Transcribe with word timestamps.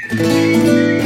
Maximé 0.00 0.97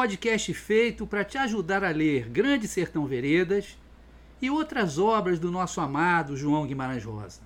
podcast 0.00 0.54
feito 0.54 1.06
para 1.06 1.22
te 1.22 1.36
ajudar 1.36 1.84
a 1.84 1.90
ler 1.90 2.26
Grande 2.30 2.66
Sertão 2.66 3.04
Veredas 3.04 3.76
e 4.40 4.48
outras 4.48 4.98
obras 4.98 5.38
do 5.38 5.50
nosso 5.50 5.78
amado 5.78 6.38
João 6.38 6.66
Guimarães 6.66 7.04
Rosa. 7.04 7.42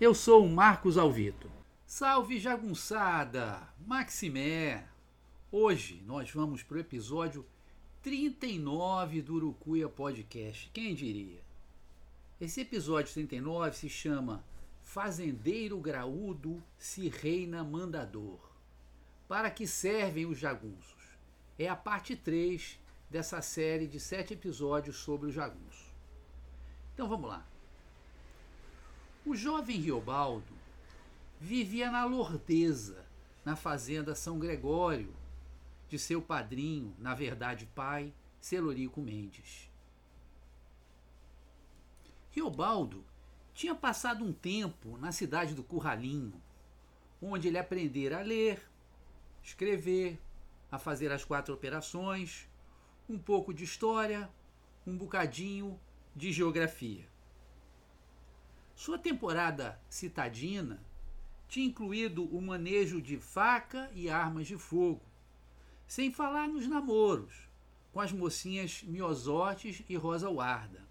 Eu 0.00 0.14
sou 0.14 0.46
o 0.46 0.48
Marcos 0.48 0.96
Alvito. 0.96 1.50
Salve 1.84 2.38
Jagunçada, 2.38 3.60
Maximé! 3.84 4.86
Hoje 5.50 6.00
nós 6.06 6.30
vamos 6.30 6.62
para 6.62 6.76
o 6.76 6.80
episódio 6.80 7.44
39 8.02 9.20
do 9.20 9.34
Urucuia 9.34 9.88
Podcast. 9.88 10.70
Quem 10.72 10.94
diria? 10.94 11.42
Esse 12.40 12.60
episódio 12.60 13.12
39 13.12 13.76
se 13.76 13.88
chama 13.88 14.44
Fazendeiro 14.84 15.80
Graúdo 15.80 16.62
se 16.78 17.08
reina 17.08 17.64
mandador. 17.64 18.38
Para 19.26 19.50
que 19.50 19.66
servem 19.66 20.24
os 20.24 20.38
jagunços? 20.38 20.93
É 21.58 21.68
a 21.68 21.76
parte 21.76 22.16
3 22.16 22.78
dessa 23.08 23.40
série 23.40 23.86
de 23.86 24.00
sete 24.00 24.34
episódios 24.34 24.96
sobre 24.96 25.28
o 25.28 25.32
jagunço. 25.32 25.92
Então 26.92 27.08
vamos 27.08 27.28
lá. 27.28 27.46
O 29.24 29.36
jovem 29.36 29.76
Riobaldo 29.76 30.52
vivia 31.40 31.90
na 31.90 32.04
Lordeza, 32.04 33.06
na 33.44 33.54
fazenda 33.54 34.14
São 34.14 34.38
Gregório, 34.38 35.14
de 35.88 35.98
seu 35.98 36.20
padrinho, 36.20 36.94
na 36.98 37.14
verdade 37.14 37.66
pai, 37.66 38.12
Celorico 38.40 39.00
Mendes. 39.00 39.70
Riobaldo 42.32 43.04
tinha 43.54 43.74
passado 43.74 44.24
um 44.24 44.32
tempo 44.32 44.98
na 44.98 45.12
cidade 45.12 45.54
do 45.54 45.62
Curralinho, 45.62 46.42
onde 47.22 47.46
ele 47.46 47.58
aprendera 47.58 48.18
a 48.18 48.22
ler, 48.22 48.60
escrever, 49.42 50.18
a 50.74 50.78
fazer 50.78 51.12
as 51.12 51.24
quatro 51.24 51.54
operações, 51.54 52.48
um 53.08 53.18
pouco 53.18 53.54
de 53.54 53.62
história, 53.62 54.28
um 54.84 54.96
bocadinho 54.96 55.78
de 56.16 56.32
geografia. 56.32 57.06
Sua 58.74 58.98
temporada 58.98 59.80
citadina 59.88 60.82
tinha 61.46 61.66
incluído 61.66 62.24
o 62.24 62.42
manejo 62.42 63.00
de 63.00 63.18
faca 63.18 63.88
e 63.94 64.10
armas 64.10 64.48
de 64.48 64.58
fogo, 64.58 65.02
sem 65.86 66.10
falar 66.12 66.48
nos 66.48 66.66
namoros 66.66 67.48
com 67.92 68.00
as 68.00 68.10
mocinhas 68.10 68.82
Miosotes 68.82 69.84
e 69.88 69.94
Rosa 69.94 70.28
Warda. 70.28 70.82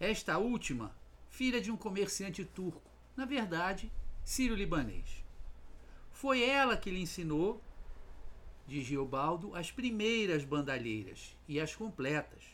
Esta 0.00 0.38
última, 0.38 0.92
filha 1.28 1.60
de 1.60 1.70
um 1.70 1.76
comerciante 1.76 2.44
turco, 2.44 2.90
na 3.16 3.24
verdade, 3.24 3.92
sírio-libanês. 4.24 5.24
Foi 6.10 6.42
ela 6.42 6.76
que 6.76 6.90
lhe 6.90 7.00
ensinou, 7.00 7.62
de 8.68 8.82
Giobaldo, 8.82 9.54
as 9.56 9.72
primeiras 9.72 10.44
bandalheiras 10.44 11.34
e 11.48 11.58
as 11.58 11.74
completas, 11.74 12.44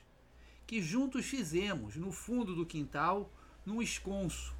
que 0.65 0.81
juntos 0.81 1.27
fizemos 1.27 1.97
no 1.97 2.13
fundo 2.13 2.55
do 2.55 2.65
quintal, 2.65 3.31
num 3.67 3.83
esconso. 3.83 4.55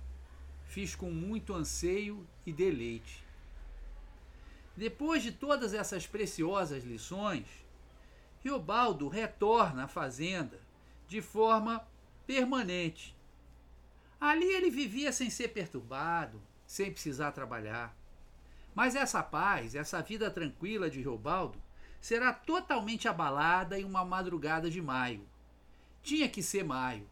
Fiz 0.67 0.97
com 0.97 1.11
muito 1.13 1.55
anseio 1.55 2.27
e 2.45 2.53
deleite. 2.53 3.23
Depois 4.77 5.23
de 5.23 5.31
todas 5.31 5.73
essas 5.73 6.05
preciosas 6.05 6.83
lições, 6.83 7.47
Riobaldo 8.43 9.07
retorna 9.07 9.85
à 9.85 9.89
fazenda 9.89 10.61
de 11.07 11.23
forma 11.23 11.87
permanente. 12.27 13.17
Ali 14.21 14.47
ele 14.47 14.71
vivia 14.71 15.13
sem 15.13 15.31
ser 15.31 15.49
perturbado, 15.49 16.43
sem 16.67 16.91
precisar 16.91 17.31
trabalhar. 17.31 17.97
Mas 18.75 18.95
essa 18.95 19.23
paz, 19.23 19.75
essa 19.75 20.03
vida 20.03 20.31
tranquila 20.31 20.91
de 20.91 21.01
Riobaldo, 21.01 21.59
será 22.01 22.33
totalmente 22.33 23.09
abalada 23.09 23.79
em 23.79 23.85
uma 23.85 24.05
madrugada 24.05 24.69
de 24.69 24.83
maio. 24.83 25.27
Tinha 26.03 26.29
que 26.29 26.43
ser 26.43 26.65
maio. 26.65 27.09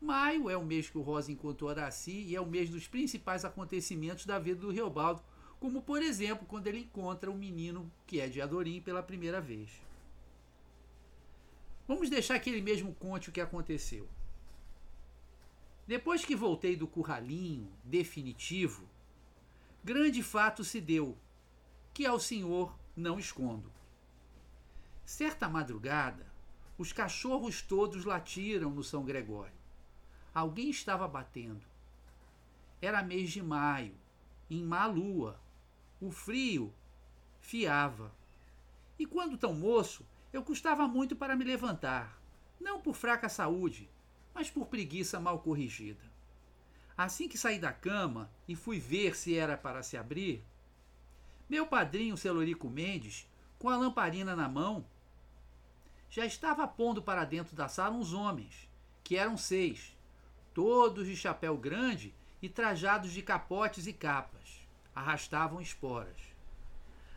Maio 0.00 0.48
é 0.48 0.56
o 0.56 0.64
mês 0.64 0.88
que 0.88 0.98
o 0.98 1.02
Rosa 1.02 1.30
encontrou 1.30 1.70
Araci 1.70 2.24
e 2.26 2.34
é 2.34 2.40
o 2.40 2.46
mês 2.46 2.70
dos 2.70 2.88
principais 2.88 3.44
acontecimentos 3.44 4.26
da 4.26 4.38
vida 4.38 4.60
do 4.60 4.70
Riobaldo, 4.70 5.22
como 5.60 5.82
por 5.82 6.02
exemplo 6.02 6.46
quando 6.46 6.66
ele 6.66 6.80
encontra 6.80 7.30
o 7.30 7.34
um 7.34 7.38
menino 7.38 7.90
que 8.06 8.20
é 8.20 8.28
de 8.28 8.40
Adorim 8.40 8.80
pela 8.80 9.02
primeira 9.02 9.40
vez. 9.40 9.70
Vamos 11.86 12.08
deixar 12.08 12.38
que 12.38 12.48
ele 12.48 12.62
mesmo 12.62 12.94
conte 12.94 13.28
o 13.28 13.32
que 13.32 13.40
aconteceu. 13.40 14.08
Depois 15.86 16.24
que 16.24 16.34
voltei 16.34 16.74
do 16.74 16.86
curralinho 16.86 17.68
definitivo, 17.84 18.88
grande 19.82 20.22
fato 20.22 20.62
se 20.62 20.80
deu, 20.80 21.18
que 21.92 22.06
ao 22.06 22.20
senhor 22.20 22.76
não 22.96 23.18
escondo. 23.18 23.72
Certa 25.04 25.48
madrugada, 25.48 26.26
os 26.78 26.92
cachorros 26.92 27.60
todos 27.60 28.04
latiram 28.04 28.70
no 28.70 28.84
São 28.84 29.04
Gregório. 29.04 29.52
Alguém 30.34 30.70
estava 30.70 31.06
batendo. 31.08 31.64
Era 32.80 33.02
mês 33.02 33.30
de 33.30 33.42
maio, 33.42 33.94
em 34.48 34.62
má 34.62 34.86
lua. 34.86 35.38
O 36.00 36.10
frio 36.10 36.72
fiava. 37.40 38.12
E 38.98 39.04
quando 39.04 39.36
tão 39.36 39.52
moço, 39.52 40.06
eu 40.32 40.42
custava 40.42 40.86
muito 40.88 41.14
para 41.14 41.36
me 41.36 41.44
levantar, 41.44 42.18
não 42.60 42.80
por 42.80 42.94
fraca 42.94 43.28
saúde, 43.28 43.90
mas 44.34 44.50
por 44.50 44.66
preguiça 44.66 45.20
mal 45.20 45.40
corrigida. 45.40 46.11
Assim 46.96 47.28
que 47.28 47.38
saí 47.38 47.58
da 47.58 47.72
cama 47.72 48.30
e 48.46 48.54
fui 48.54 48.78
ver 48.78 49.16
se 49.16 49.36
era 49.36 49.56
para 49.56 49.82
se 49.82 49.96
abrir, 49.96 50.44
meu 51.48 51.66
padrinho 51.66 52.16
Celorico 52.16 52.68
Mendes, 52.70 53.28
com 53.58 53.68
a 53.68 53.76
lamparina 53.76 54.34
na 54.34 54.48
mão, 54.48 54.86
já 56.08 56.26
estava 56.26 56.66
pondo 56.66 57.02
para 57.02 57.24
dentro 57.24 57.56
da 57.56 57.68
sala 57.68 57.96
uns 57.96 58.12
homens, 58.12 58.68
que 59.04 59.16
eram 59.16 59.36
seis, 59.36 59.96
todos 60.54 61.06
de 61.06 61.16
chapéu 61.16 61.56
grande 61.56 62.14
e 62.40 62.48
trajados 62.48 63.12
de 63.12 63.22
capotes 63.22 63.86
e 63.86 63.92
capas, 63.92 64.66
arrastavam 64.94 65.60
esporas. 65.60 66.20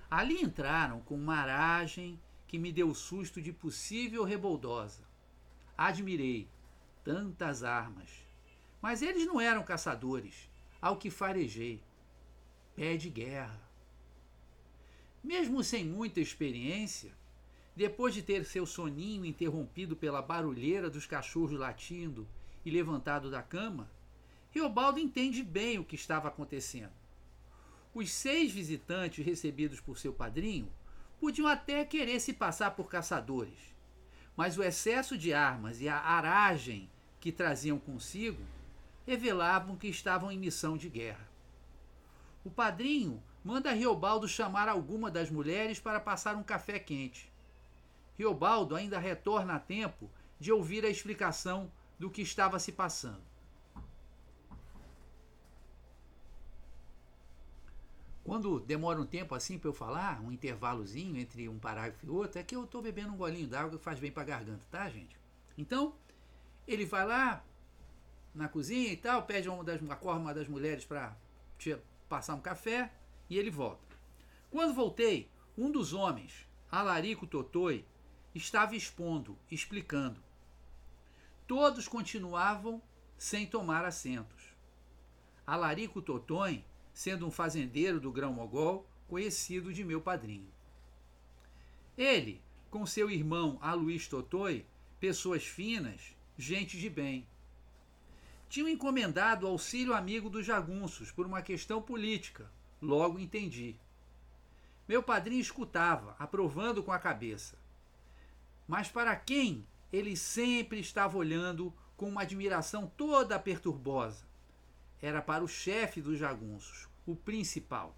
Ali 0.09 0.41
entraram 0.41 1.01
com 1.01 1.15
uma 1.15 1.35
aragem 1.35 2.19
que 2.47 2.59
me 2.59 2.71
deu 2.71 2.93
susto 2.93 3.41
de 3.41 3.51
possível 3.51 4.23
reboldosa. 4.23 5.03
Admirei 5.77 6.47
tantas 7.03 7.63
armas. 7.63 8.24
Mas 8.85 9.01
eles 9.01 9.25
não 9.25 9.41
eram 9.41 9.63
caçadores, 9.63 10.47
ao 10.79 10.97
que 10.97 11.09
farejei. 11.09 11.81
Pé 12.75 12.95
de 12.95 13.09
guerra. 13.09 13.59
Mesmo 15.23 15.63
sem 15.63 15.83
muita 15.83 16.19
experiência, 16.19 17.11
depois 17.75 18.13
de 18.13 18.21
ter 18.21 18.45
seu 18.45 18.63
soninho 18.63 19.25
interrompido 19.25 19.95
pela 19.95 20.21
barulheira 20.21 20.87
dos 20.87 21.07
cachorros 21.07 21.57
latindo 21.57 22.27
e 22.63 22.69
levantado 22.69 23.31
da 23.31 23.41
cama, 23.41 23.89
Riobaldo 24.51 24.99
entende 24.99 25.41
bem 25.41 25.79
o 25.79 25.83
que 25.83 25.95
estava 25.95 26.27
acontecendo. 26.27 26.93
Os 27.91 28.11
seis 28.11 28.51
visitantes 28.51 29.25
recebidos 29.25 29.81
por 29.81 29.97
seu 29.97 30.13
padrinho 30.13 30.71
podiam 31.19 31.47
até 31.47 31.83
querer 31.85 32.19
se 32.19 32.33
passar 32.33 32.75
por 32.75 32.87
caçadores, 32.87 33.57
mas 34.37 34.59
o 34.59 34.63
excesso 34.63 35.17
de 35.17 35.33
armas 35.33 35.81
e 35.81 35.89
a 35.89 35.97
aragem 35.97 36.87
que 37.19 37.31
traziam 37.31 37.79
consigo 37.79 38.53
revelavam 39.05 39.75
que 39.75 39.87
estavam 39.87 40.31
em 40.31 40.37
missão 40.37 40.75
de 40.77 40.89
guerra. 40.89 41.29
O 42.43 42.49
padrinho 42.49 43.21
manda 43.43 43.71
Riobaldo 43.71 44.27
chamar 44.27 44.67
alguma 44.67 45.11
das 45.11 45.29
mulheres 45.29 45.79
para 45.79 45.99
passar 45.99 46.35
um 46.35 46.43
café 46.43 46.79
quente. 46.79 47.31
Riobaldo 48.17 48.75
ainda 48.75 48.97
retorna 48.97 49.55
a 49.55 49.59
tempo 49.59 50.09
de 50.39 50.51
ouvir 50.51 50.85
a 50.85 50.89
explicação 50.89 51.71
do 51.99 52.09
que 52.09 52.21
estava 52.21 52.59
se 52.59 52.71
passando. 52.71 53.21
Quando 58.23 58.59
demora 58.59 58.99
um 58.99 59.05
tempo 59.05 59.35
assim 59.35 59.59
para 59.59 59.69
eu 59.69 59.73
falar, 59.73 60.19
um 60.19 60.31
intervalozinho 60.31 61.15
entre 61.15 61.47
um 61.47 61.59
parágrafo 61.59 62.07
e 62.07 62.09
outro, 62.09 62.39
é 62.39 62.43
que 62.43 62.55
eu 62.55 62.63
estou 62.63 62.81
bebendo 62.81 63.13
um 63.13 63.17
golinho 63.17 63.47
d'água 63.47 63.77
que 63.77 63.83
faz 63.83 63.99
bem 63.99 64.11
para 64.11 64.23
a 64.23 64.25
garganta, 64.25 64.63
tá, 64.71 64.89
gente? 64.89 65.15
Então, 65.55 65.93
ele 66.67 66.85
vai 66.85 67.05
lá 67.05 67.43
na 68.35 68.49
cozinha 68.49 68.91
e 68.91 68.97
tal, 68.97 69.23
pede 69.23 69.49
uma 69.49 69.63
das, 69.63 69.81
acorda 69.89 70.19
uma 70.19 70.33
das 70.33 70.47
mulheres 70.47 70.85
para 70.85 71.15
passar 72.07 72.35
um 72.35 72.41
café 72.41 72.91
e 73.29 73.37
ele 73.37 73.49
volta. 73.49 73.95
Quando 74.51 74.73
voltei, 74.73 75.29
um 75.57 75.71
dos 75.71 75.93
homens, 75.93 76.45
Alarico 76.69 77.25
Totoi, 77.25 77.85
estava 78.33 78.75
expondo, 78.75 79.37
explicando. 79.49 80.21
Todos 81.47 81.87
continuavam 81.87 82.81
sem 83.17 83.47
tomar 83.47 83.85
assentos. 83.85 84.43
Alarico 85.47 86.01
Totonho, 86.01 86.63
sendo 86.93 87.25
um 87.25 87.31
fazendeiro 87.31 87.99
do 87.99 88.11
grão-mogol, 88.11 88.85
conhecido 89.07 89.73
de 89.73 89.83
meu 89.83 90.01
padrinho. 90.01 90.51
Ele, 91.97 92.41
com 92.69 92.85
seu 92.85 93.09
irmão 93.09 93.57
Aloís 93.61 94.07
Totoi, 94.07 94.65
pessoas 94.99 95.45
finas, 95.45 96.15
gente 96.37 96.77
de 96.77 96.89
bem. 96.89 97.27
Tinham 98.47 98.69
encomendado 98.69 99.47
auxílio 99.47 99.93
amigo 99.93 100.29
dos 100.29 100.45
jagunços 100.45 101.11
por 101.11 101.25
uma 101.25 101.41
questão 101.41 101.81
política, 101.81 102.49
logo 102.81 103.19
entendi. 103.19 103.75
Meu 104.87 105.01
padrinho 105.01 105.41
escutava, 105.41 106.15
aprovando 106.19 106.83
com 106.83 106.91
a 106.91 106.99
cabeça. 106.99 107.57
Mas 108.67 108.87
para 108.87 109.15
quem 109.15 109.67
ele 109.91 110.15
sempre 110.15 110.79
estava 110.79 111.17
olhando 111.17 111.73
com 111.97 112.07
uma 112.07 112.21
admiração 112.21 112.91
toda 112.95 113.39
perturbosa? 113.39 114.25
Era 115.01 115.21
para 115.21 115.43
o 115.43 115.47
chefe 115.47 116.01
dos 116.01 116.17
jagunços, 116.17 116.87
o 117.05 117.15
principal. 117.15 117.95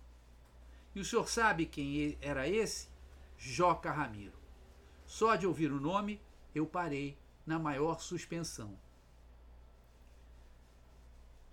E 0.95 0.99
o 0.99 1.05
senhor 1.05 1.29
sabe 1.29 1.65
quem 1.65 2.17
era 2.21 2.47
esse? 2.47 2.89
Joca 3.37 3.91
Ramiro. 3.91 4.37
Só 5.05 5.35
de 5.35 5.45
ouvir 5.45 5.71
o 5.71 5.79
nome, 5.79 6.19
eu 6.55 6.65
parei 6.65 7.17
na 7.45 7.59
maior 7.59 7.99
suspensão. 7.99 8.77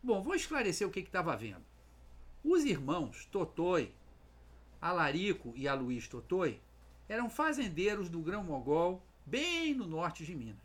Bom, 0.05 0.21
vou 0.21 0.35
esclarecer 0.35 0.87
o 0.87 0.91
que 0.91 1.01
estava 1.01 1.35
vendo. 1.35 1.65
Os 2.45 2.63
irmãos 2.63 3.25
Totoi, 3.33 3.91
Alarico 4.79 5.55
e 5.57 5.67
Aloís 5.67 6.07
Totoi 6.07 6.61
eram 7.09 7.31
fazendeiros 7.31 8.11
do 8.11 8.21
grão-mogol, 8.21 9.03
bem 9.25 9.73
no 9.73 9.87
norte 9.87 10.23
de 10.23 10.35
Minas. 10.35 10.61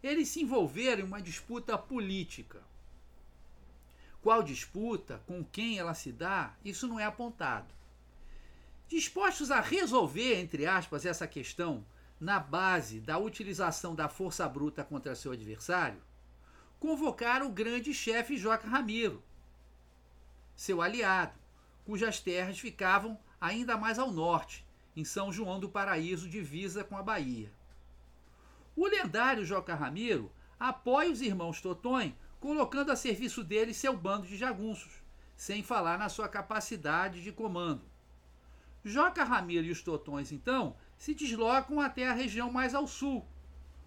Eles 0.00 0.28
se 0.28 0.42
envolveram 0.42 1.02
em 1.02 1.06
uma 1.06 1.20
disputa 1.20 1.76
política. 1.76 2.62
Qual 4.22 4.44
disputa, 4.44 5.20
com 5.26 5.42
quem 5.42 5.80
ela 5.80 5.92
se 5.92 6.12
dá, 6.12 6.54
isso 6.64 6.86
não 6.86 7.00
é 7.00 7.04
apontado. 7.04 7.74
Dispostos 8.86 9.50
a 9.50 9.60
resolver, 9.60 10.38
entre 10.38 10.66
aspas, 10.66 11.04
essa 11.04 11.26
questão 11.26 11.84
na 12.20 12.38
base 12.38 13.00
da 13.00 13.18
utilização 13.18 13.92
da 13.92 14.08
força 14.08 14.48
bruta 14.48 14.84
contra 14.84 15.16
seu 15.16 15.32
adversário, 15.32 16.00
convocaram 16.78 17.46
o 17.46 17.52
grande 17.52 17.92
chefe 17.94 18.36
Joca 18.36 18.68
Ramiro, 18.68 19.22
seu 20.56 20.80
aliado, 20.80 21.38
cujas 21.84 22.18
terras 22.18 22.58
ficavam 22.58 23.18
ainda 23.38 23.76
mais 23.76 23.98
ao 23.98 24.10
norte, 24.10 24.66
em 24.96 25.04
São 25.04 25.30
João 25.30 25.60
do 25.60 25.68
Paraíso, 25.68 26.28
divisa 26.28 26.82
com 26.82 26.96
a 26.96 27.02
Bahia. 27.02 27.52
O 28.74 28.86
lendário 28.86 29.44
Joca 29.44 29.74
Ramiro 29.74 30.32
apoia 30.58 31.10
os 31.10 31.20
irmãos 31.20 31.60
Totonho, 31.60 32.16
colocando 32.40 32.90
a 32.90 32.96
serviço 32.96 33.44
deles 33.44 33.76
seu 33.76 33.94
bando 33.94 34.26
de 34.26 34.36
jagunços, 34.36 35.02
sem 35.36 35.62
falar 35.62 35.98
na 35.98 36.08
sua 36.08 36.28
capacidade 36.28 37.22
de 37.22 37.30
comando. 37.30 37.82
Joca 38.82 39.24
Ramiro 39.24 39.66
e 39.66 39.70
os 39.70 39.82
Totões, 39.82 40.32
então, 40.32 40.74
se 40.96 41.14
deslocam 41.14 41.80
até 41.80 42.08
a 42.08 42.14
região 42.14 42.50
mais 42.50 42.74
ao 42.74 42.86
sul, 42.86 43.26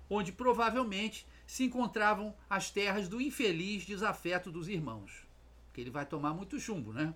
onde 0.07 0.31
provavelmente 0.31 1.25
se 1.49 1.63
encontravam 1.63 2.35
as 2.47 2.69
terras 2.69 3.07
do 3.07 3.19
infeliz 3.19 3.83
desafeto 3.83 4.51
dos 4.51 4.69
irmãos. 4.69 5.27
Que 5.73 5.81
ele 5.81 5.89
vai 5.89 6.05
tomar 6.05 6.31
muito 6.31 6.59
chumbo, 6.59 6.93
né? 6.93 7.11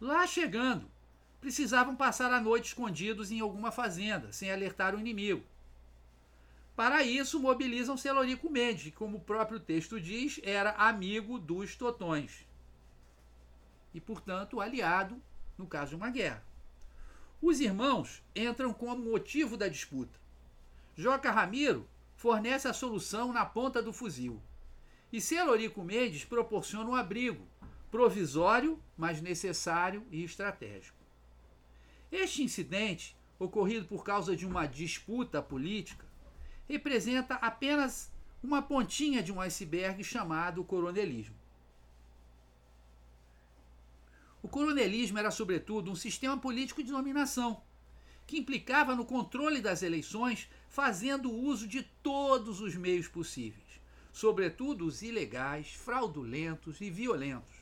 Lá 0.00 0.26
chegando, 0.26 0.90
precisavam 1.38 1.94
passar 1.94 2.32
a 2.32 2.40
noite 2.40 2.68
escondidos 2.68 3.30
em 3.30 3.40
alguma 3.40 3.70
fazenda, 3.70 4.32
sem 4.32 4.50
alertar 4.50 4.94
o 4.94 4.98
inimigo. 4.98 5.44
Para 6.74 7.02
isso, 7.02 7.38
mobilizam 7.38 7.98
Celorico 7.98 8.48
Mendes, 8.48 8.84
que, 8.84 8.92
como 8.92 9.18
o 9.18 9.20
próprio 9.20 9.60
texto 9.60 10.00
diz, 10.00 10.40
era 10.42 10.70
amigo 10.70 11.38
dos 11.38 11.76
Totões. 11.76 12.46
E, 13.92 14.00
portanto, 14.00 14.58
aliado 14.58 15.22
no 15.58 15.66
caso 15.66 15.90
de 15.90 15.96
uma 15.96 16.08
guerra. 16.08 16.42
Os 17.42 17.60
irmãos 17.60 18.22
entram 18.34 18.72
como 18.72 19.04
motivo 19.04 19.54
da 19.54 19.68
disputa. 19.68 20.18
Joca 20.96 21.30
Ramiro 21.30 21.86
fornece 22.18 22.66
a 22.66 22.72
solução 22.72 23.32
na 23.32 23.46
ponta 23.46 23.80
do 23.80 23.92
fuzil. 23.92 24.42
E 25.12 25.20
Celorico 25.20 25.84
Mendes 25.84 26.24
proporciona 26.24 26.90
um 26.90 26.94
abrigo, 26.96 27.46
provisório, 27.92 28.82
mas 28.96 29.22
necessário 29.22 30.04
e 30.10 30.24
estratégico. 30.24 30.98
Este 32.10 32.42
incidente, 32.42 33.16
ocorrido 33.38 33.86
por 33.86 34.02
causa 34.02 34.34
de 34.34 34.44
uma 34.44 34.66
disputa 34.66 35.40
política, 35.40 36.04
representa 36.68 37.36
apenas 37.36 38.10
uma 38.42 38.60
pontinha 38.60 39.22
de 39.22 39.32
um 39.32 39.40
iceberg 39.40 40.02
chamado 40.02 40.64
coronelismo. 40.64 41.36
O 44.42 44.48
coronelismo 44.48 45.18
era, 45.20 45.30
sobretudo, 45.30 45.88
um 45.88 45.96
sistema 45.96 46.36
político 46.36 46.82
de 46.82 46.90
dominação, 46.90 47.62
que 48.26 48.38
implicava 48.38 48.96
no 48.96 49.04
controle 49.04 49.60
das 49.60 49.84
eleições, 49.84 50.48
fazendo 50.68 51.32
uso 51.32 51.66
de 51.66 51.82
todos 51.82 52.60
os 52.60 52.74
meios 52.74 53.08
possíveis, 53.08 53.80
sobretudo 54.12 54.84
os 54.84 55.02
ilegais, 55.02 55.72
fraudulentos 55.72 56.80
e 56.80 56.90
violentos. 56.90 57.56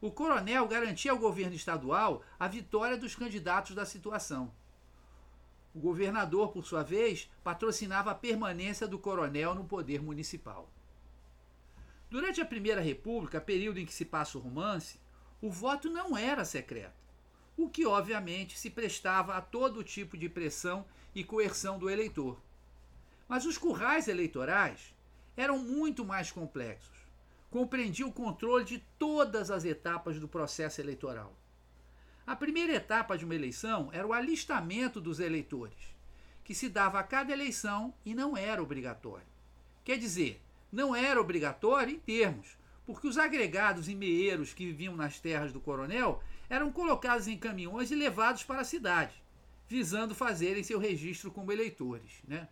O 0.00 0.10
coronel 0.10 0.66
garantia 0.68 1.12
ao 1.12 1.18
governo 1.18 1.54
estadual 1.54 2.22
a 2.38 2.46
vitória 2.46 2.98
dos 2.98 3.14
candidatos 3.14 3.74
da 3.74 3.86
situação. 3.86 4.52
O 5.74 5.80
governador, 5.80 6.52
por 6.52 6.64
sua 6.64 6.82
vez, 6.82 7.30
patrocinava 7.42 8.10
a 8.10 8.14
permanência 8.14 8.86
do 8.86 8.98
coronel 8.98 9.54
no 9.54 9.64
poder 9.64 10.02
municipal. 10.02 10.70
Durante 12.10 12.40
a 12.40 12.46
Primeira 12.46 12.80
República, 12.80 13.40
período 13.40 13.80
em 13.80 13.86
que 13.86 13.94
se 13.94 14.04
passa 14.04 14.38
o 14.38 14.40
romance, 14.40 15.00
o 15.40 15.50
voto 15.50 15.90
não 15.90 16.16
era 16.16 16.44
secreto, 16.44 17.03
o 17.56 17.68
que 17.68 17.86
obviamente 17.86 18.58
se 18.58 18.70
prestava 18.70 19.34
a 19.34 19.40
todo 19.40 19.84
tipo 19.84 20.16
de 20.16 20.28
pressão 20.28 20.84
e 21.14 21.22
coerção 21.22 21.78
do 21.78 21.88
eleitor. 21.88 22.40
Mas 23.28 23.46
os 23.46 23.56
currais 23.56 24.08
eleitorais 24.08 24.94
eram 25.36 25.58
muito 25.58 26.04
mais 26.04 26.30
complexos. 26.30 26.96
Compreendiam 27.50 28.08
o 28.08 28.12
controle 28.12 28.64
de 28.64 28.78
todas 28.98 29.50
as 29.50 29.64
etapas 29.64 30.18
do 30.18 30.28
processo 30.28 30.80
eleitoral. 30.80 31.32
A 32.26 32.34
primeira 32.34 32.74
etapa 32.74 33.16
de 33.16 33.24
uma 33.24 33.34
eleição 33.34 33.90
era 33.92 34.06
o 34.06 34.12
alistamento 34.12 35.00
dos 35.00 35.20
eleitores, 35.20 35.94
que 36.42 36.54
se 36.54 36.68
dava 36.68 36.98
a 36.98 37.02
cada 37.02 37.32
eleição 37.32 37.94
e 38.04 38.14
não 38.14 38.36
era 38.36 38.62
obrigatório. 38.62 39.26
Quer 39.84 39.98
dizer, 39.98 40.40
não 40.72 40.96
era 40.96 41.20
obrigatório 41.20 41.94
em 41.94 41.98
termos, 41.98 42.56
porque 42.86 43.06
os 43.06 43.18
agregados 43.18 43.88
e 43.88 43.94
meeiros 43.94 44.52
que 44.52 44.66
viviam 44.66 44.96
nas 44.96 45.20
terras 45.20 45.52
do 45.52 45.60
coronel 45.60 46.22
eram 46.48 46.70
colocados 46.70 47.28
em 47.28 47.38
caminhões 47.38 47.90
e 47.90 47.94
levados 47.94 48.42
para 48.42 48.60
a 48.60 48.64
cidade, 48.64 49.14
visando 49.68 50.14
fazerem 50.14 50.62
seu 50.62 50.78
registro 50.78 51.30
como 51.30 51.52
eleitores. 51.52 52.22
Né? 52.26 52.48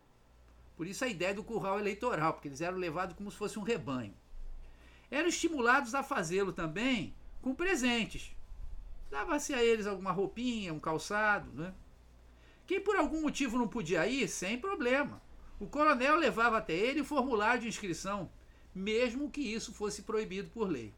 Por 0.76 0.86
isso 0.86 1.04
a 1.04 1.08
ideia 1.08 1.34
do 1.34 1.44
curral 1.44 1.78
eleitoral, 1.78 2.32
porque 2.32 2.48
eles 2.48 2.60
eram 2.60 2.78
levados 2.78 3.16
como 3.16 3.30
se 3.30 3.36
fosse 3.36 3.58
um 3.58 3.62
rebanho. 3.62 4.14
Eram 5.10 5.28
estimulados 5.28 5.94
a 5.94 6.02
fazê-lo 6.02 6.52
também 6.52 7.14
com 7.40 7.54
presentes. 7.54 8.34
Dava-se 9.10 9.52
a 9.52 9.62
eles 9.62 9.86
alguma 9.86 10.10
roupinha, 10.10 10.72
um 10.72 10.80
calçado. 10.80 11.50
Né? 11.52 11.74
Quem 12.66 12.80
por 12.80 12.96
algum 12.96 13.20
motivo 13.20 13.58
não 13.58 13.68
podia 13.68 14.06
ir, 14.06 14.26
sem 14.28 14.58
problema. 14.58 15.20
O 15.60 15.66
coronel 15.66 16.16
levava 16.16 16.58
até 16.58 16.72
ele 16.72 17.02
o 17.02 17.04
formulário 17.04 17.62
de 17.62 17.68
inscrição 17.68 18.30
mesmo 18.74 19.30
que 19.30 19.40
isso 19.40 19.72
fosse 19.72 20.02
proibido 20.02 20.50
por 20.50 20.68
lei. 20.68 20.94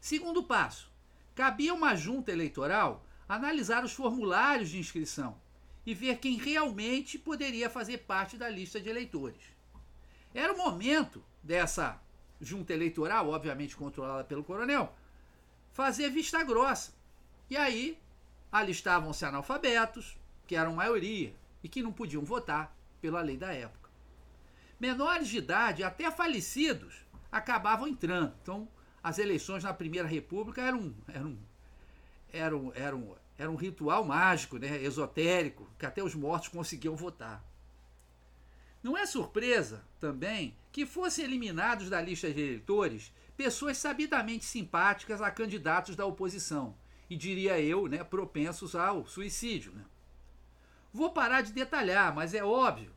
Segundo 0.00 0.42
passo, 0.42 0.89
cabia 1.40 1.72
uma 1.72 1.96
junta 1.96 2.30
eleitoral 2.30 3.02
analisar 3.26 3.82
os 3.82 3.94
formulários 3.94 4.68
de 4.68 4.78
inscrição 4.78 5.40
e 5.86 5.94
ver 5.94 6.18
quem 6.18 6.36
realmente 6.36 7.18
poderia 7.18 7.70
fazer 7.70 7.96
parte 8.12 8.36
da 8.36 8.46
lista 8.46 8.78
de 8.78 8.90
eleitores. 8.90 9.40
Era 10.34 10.52
o 10.52 10.58
momento 10.58 11.24
dessa 11.42 11.98
junta 12.38 12.74
eleitoral, 12.74 13.30
obviamente 13.30 13.74
controlada 13.74 14.22
pelo 14.22 14.44
coronel, 14.44 14.94
fazer 15.72 16.10
vista 16.10 16.44
grossa. 16.44 16.92
E 17.48 17.56
aí 17.56 17.98
alistavam-se 18.52 19.24
analfabetos, 19.24 20.18
que 20.46 20.54
eram 20.54 20.74
maioria 20.74 21.34
e 21.64 21.70
que 21.70 21.82
não 21.82 21.90
podiam 21.90 22.22
votar 22.22 22.76
pela 23.00 23.22
lei 23.22 23.38
da 23.38 23.50
época 23.50 23.88
menores 24.78 25.28
de 25.28 25.36
idade, 25.36 25.84
até 25.84 26.10
falecidos, 26.10 27.04
acabavam 27.30 27.86
entrando. 27.86 28.34
Então, 28.42 28.66
as 29.02 29.18
eleições 29.18 29.64
na 29.64 29.72
Primeira 29.72 30.06
República 30.06 30.62
eram, 30.62 30.94
eram, 31.08 31.38
eram, 32.32 32.72
eram, 32.74 33.16
eram 33.38 33.52
um 33.54 33.56
ritual 33.56 34.04
mágico, 34.04 34.58
né, 34.58 34.82
esotérico, 34.82 35.68
que 35.78 35.86
até 35.86 36.02
os 36.02 36.14
mortos 36.14 36.48
conseguiam 36.48 36.96
votar. 36.96 37.42
Não 38.82 38.96
é 38.96 39.04
surpresa, 39.06 39.84
também, 39.98 40.56
que 40.72 40.86
fossem 40.86 41.24
eliminados 41.24 41.90
da 41.90 42.00
lista 42.00 42.32
de 42.32 42.40
eleitores 42.40 43.12
pessoas 43.36 43.78
sabidamente 43.78 44.44
simpáticas 44.44 45.20
a 45.20 45.30
candidatos 45.30 45.96
da 45.96 46.04
oposição 46.04 46.74
e 47.08 47.16
diria 47.16 47.60
eu, 47.60 47.86
né, 47.88 48.04
propensos 48.04 48.74
ao 48.74 49.06
suicídio. 49.06 49.72
Né? 49.72 49.84
Vou 50.92 51.10
parar 51.10 51.42
de 51.42 51.52
detalhar, 51.52 52.14
mas 52.14 52.34
é 52.34 52.44
óbvio 52.44 52.92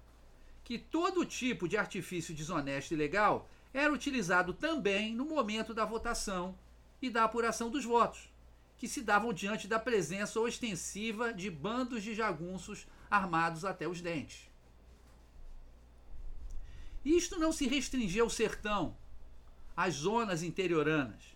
que 0.63 0.77
todo 0.77 1.25
tipo 1.25 1.67
de 1.67 1.77
artifício 1.77 2.33
desonesto 2.33 2.91
e 2.91 2.93
ilegal 2.93 3.50
era 3.74 3.92
utilizado 3.92 4.53
também 4.53 5.15
no 5.15 5.25
momento 5.25 5.74
da 5.74 5.84
votação 5.84 6.58
e 7.01 7.10
da 7.10 7.24
apuração 7.24 7.70
dos 7.70 7.84
votos, 7.84 8.32
que 8.77 8.88
se 8.88 9.01
davam 9.01 9.34
diante 9.34 9.68
da 9.68 9.80
presença 9.80 10.39
ostensiva 10.39 11.34
de 11.34 11.50
bandos 11.50 12.03
de 12.03 12.13
jagunços 12.13 12.88
armados 13.10 13.65
até 13.65 13.88
os 13.88 14.00
dentes. 14.00 14.50
Isto 17.03 17.38
não 17.38 17.51
se 17.51 17.68
restringia 17.68 18.22
ao 18.22 18.30
sertão, 18.30 18.96
às 19.75 19.96
zonas 19.96 20.44
interioranas. 20.44 21.36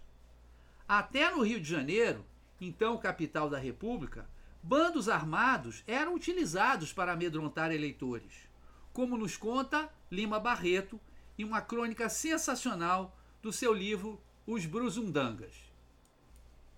Até 0.87 1.29
no 1.29 1.41
Rio 1.41 1.59
de 1.59 1.69
Janeiro, 1.69 2.25
então 2.61 2.97
capital 2.97 3.49
da 3.49 3.57
República, 3.57 4.29
bandos 4.63 5.09
armados 5.09 5.83
eram 5.85 6.13
utilizados 6.13 6.93
para 6.93 7.11
amedrontar 7.11 7.71
eleitores, 7.71 8.47
como 8.93 9.17
nos 9.17 9.35
conta 9.35 9.89
Lima 10.09 10.39
Barreto 10.39 10.99
em 11.37 11.43
uma 11.43 11.61
crônica 11.61 12.09
sensacional 12.09 13.17
do 13.41 13.51
seu 13.51 13.73
livro 13.73 14.21
Os 14.45 14.65
Bruzundangas. 14.65 15.53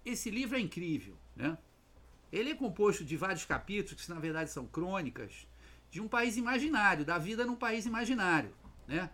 Esse 0.06 0.30
livro 0.30 0.58
é 0.58 0.60
incrível, 0.60 1.16
né? 1.36 1.58
Ele 2.32 2.52
é 2.52 2.56
composto 2.56 3.04
de 3.04 3.18
vários 3.18 3.46
capítulos, 3.46 4.06
que 4.06 4.10
na 4.12 4.20
verdade 4.20 4.52
são 4.52 4.68
crônicas, 4.68 5.48
de 5.90 6.00
um 6.02 6.08
país 6.08 6.38
imaginário, 6.38 7.04
da 7.04 7.18
vida 7.18 7.46
num 7.46 7.56
país 7.56 7.86
imaginário, 7.86 8.54
né? 8.88 9.10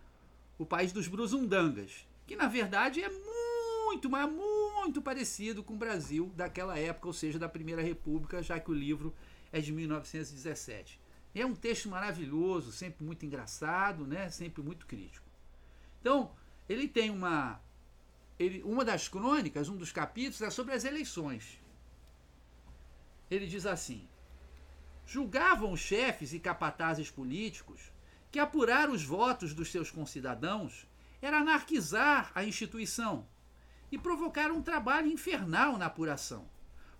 O 0.57 0.65
país 0.65 0.91
dos 0.91 1.07
Bruzundangas, 1.07 2.07
que 2.27 2.35
na 2.35 2.47
verdade 2.47 3.01
é 3.01 3.09
muito, 3.09 4.09
mas 4.09 4.29
muito 4.29 5.01
parecido 5.01 5.63
com 5.63 5.73
o 5.73 5.77
Brasil 5.77 6.31
daquela 6.35 6.77
época, 6.77 7.07
ou 7.07 7.13
seja, 7.13 7.39
da 7.39 7.47
Primeira 7.47 7.81
República, 7.81 8.41
já 8.41 8.59
que 8.59 8.71
o 8.71 8.73
livro 8.73 9.13
é 9.51 9.61
de 9.61 9.71
1917. 9.71 10.99
É 11.33 11.45
um 11.45 11.53
texto 11.53 11.89
maravilhoso, 11.89 12.71
sempre 12.71 13.03
muito 13.05 13.25
engraçado, 13.25 14.05
né? 14.05 14.29
Sempre 14.29 14.61
muito 14.61 14.85
crítico. 14.85 15.24
Então, 16.05 16.29
ele 16.69 16.87
tem 16.87 17.09
uma 17.09 17.59
ele, 18.37 18.61
uma 18.61 18.85
das 18.85 19.07
crônicas, 19.07 19.69
um 19.69 19.75
dos 19.75 19.91
capítulos 19.91 20.43
é 20.43 20.51
sobre 20.51 20.75
as 20.75 20.85
eleições. 20.85 21.59
Ele 23.27 23.47
diz 23.47 23.65
assim: 23.65 24.07
julgavam 25.03 25.71
os 25.71 25.79
chefes 25.79 26.31
e 26.31 26.39
capatazes 26.39 27.09
políticos 27.09 27.91
que 28.31 28.37
apurar 28.37 28.87
os 28.87 29.03
votos 29.03 29.51
dos 29.51 29.71
seus 29.71 29.89
concidadãos 29.89 30.85
era 31.23 31.39
anarquizar 31.39 32.31
a 32.35 32.43
instituição 32.43 33.27
e 33.91 33.97
provocar 33.97 34.51
um 34.51 34.61
trabalho 34.61 35.07
infernal 35.07 35.75
na 35.75 35.87
apuração, 35.87 36.47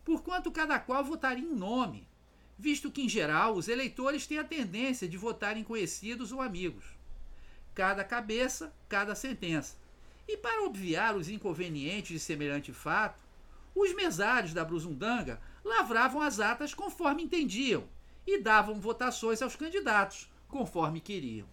porquanto 0.04 0.52
cada 0.52 0.80
qual 0.80 1.04
votaria 1.04 1.48
em 1.48 1.54
nome, 1.54 2.10
visto 2.58 2.90
que, 2.90 3.04
em 3.04 3.10
geral, 3.10 3.54
os 3.54 3.68
eleitores 3.68 4.26
têm 4.26 4.40
a 4.40 4.44
tendência 4.44 5.08
de 5.08 5.16
votar 5.16 5.58
em 5.58 5.64
conhecidos 5.64 6.32
ou 6.32 6.42
amigos. 6.42 6.95
Cada 7.76 8.06
cabeça, 8.06 8.74
cada 8.88 9.14
sentença. 9.14 9.76
E 10.26 10.38
para 10.38 10.64
obviar 10.64 11.16
os 11.16 11.30
inconvenientes 11.30 12.10
de 12.10 12.20
semelhante 12.20 12.72
fato, 12.72 13.20
os 13.76 13.94
mesários 13.94 14.54
da 14.54 14.64
Brusundanga 14.64 15.42
lavravam 15.64 16.22
as 16.22 16.40
atas 16.40 16.74
conforme 16.74 17.24
entendiam 17.24 17.84
e 18.26 18.40
davam 18.40 18.80
votações 18.80 19.42
aos 19.42 19.58
candidatos 19.58 20.32
conforme 20.48 21.02
queriam. 21.02 21.48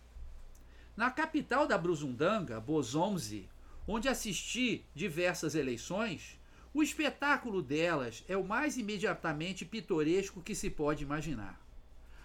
Na 0.97 1.11
capital 1.11 1.67
da 1.67 1.76
Brusundanga, 1.76 2.61
Bozomze, 2.61 3.49
onde 3.87 4.09
assisti 4.09 4.85
diversas 4.95 5.57
eleições, 5.57 6.38
o 6.73 6.83
espetáculo 6.83 7.61
delas 7.61 8.25
é 8.29 8.37
o 8.37 8.45
mais 8.45 8.79
imediatamente 8.79 9.64
pitoresco 9.64 10.41
que 10.41 10.55
se 10.55 10.71
pode 10.71 11.02
imaginar. 11.02 11.61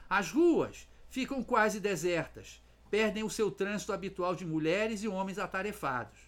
As 0.09 0.31
ruas 0.31 0.87
ficam 1.09 1.43
quase 1.43 1.79
desertas, 1.79 2.61
perdem 2.89 3.23
o 3.23 3.29
seu 3.29 3.51
trânsito 3.51 3.93
habitual 3.93 4.35
de 4.35 4.45
mulheres 4.45 5.03
e 5.03 5.07
homens 5.07 5.39
atarefados. 5.39 6.19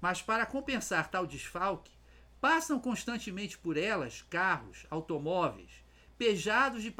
Mas 0.00 0.22
para 0.22 0.46
compensar 0.46 1.10
tal 1.10 1.26
desfalque, 1.26 1.92
passam 2.40 2.78
constantemente 2.78 3.58
por 3.58 3.76
elas 3.76 4.22
carros, 4.30 4.86
automóveis, 4.90 5.70
pejados 6.16 6.82
de 6.82 6.94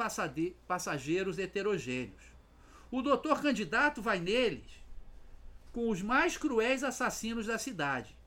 passageiros 0.67 1.37
heterogêneos. 1.39 2.23
O 2.91 3.01
doutor 3.01 3.41
candidato 3.41 4.01
vai 4.01 4.19
neles 4.19 4.79
com 5.71 5.89
os 5.89 6.01
mais 6.01 6.35
cruéis 6.35 6.83
assassinos 6.83 7.45
da 7.45 7.57
cidade, 7.57 8.17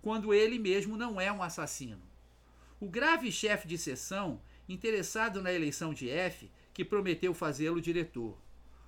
quando 0.00 0.32
ele 0.32 0.58
mesmo 0.58 0.96
não 0.96 1.20
é 1.20 1.30
um 1.30 1.42
assassino. 1.42 2.02
O 2.80 2.88
grave 2.88 3.30
chefe 3.30 3.68
de 3.68 3.76
sessão, 3.76 4.40
interessado 4.68 5.42
na 5.42 5.52
eleição 5.52 5.92
de 5.92 6.08
F, 6.08 6.50
que 6.72 6.84
prometeu 6.84 7.32
fazê-lo 7.34 7.80
diretor. 7.80 8.36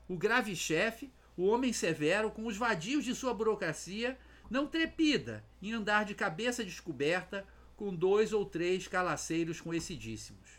O 0.09 0.17
grave 0.17 0.57
chefe, 0.57 1.13
o 1.39 1.47
homem 1.47 1.73
severo, 1.73 2.33
com 2.33 2.47
os 2.47 2.57
vadios 2.57 3.05
de 3.05 3.15
sua 3.15 3.33
burocracia, 3.33 4.19
não 4.51 4.67
trepida 4.67 5.45
em 5.63 5.73
andar 5.73 6.05
de 6.05 6.13
cabeça 6.13 6.65
descoberta 6.65 7.47
com 7.77 7.95
dois 7.95 8.33
ou 8.33 8.45
três 8.45 8.89
calaceiros 8.89 9.61
conhecidíssimos. 9.61 10.51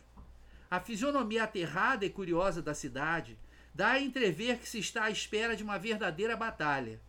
A 0.71 0.79
fisionomia 0.79 1.43
aterrada 1.43 2.05
e 2.05 2.09
curiosa 2.09 2.61
da 2.61 2.73
cidade 2.73 3.37
dá 3.75 3.89
a 3.89 3.99
entrever 3.99 4.57
que 4.57 4.69
se 4.69 4.79
está 4.79 5.03
à 5.03 5.11
espera 5.11 5.53
de 5.53 5.63
uma 5.63 5.77
verdadeira 5.77 6.37
batalha, 6.37 7.01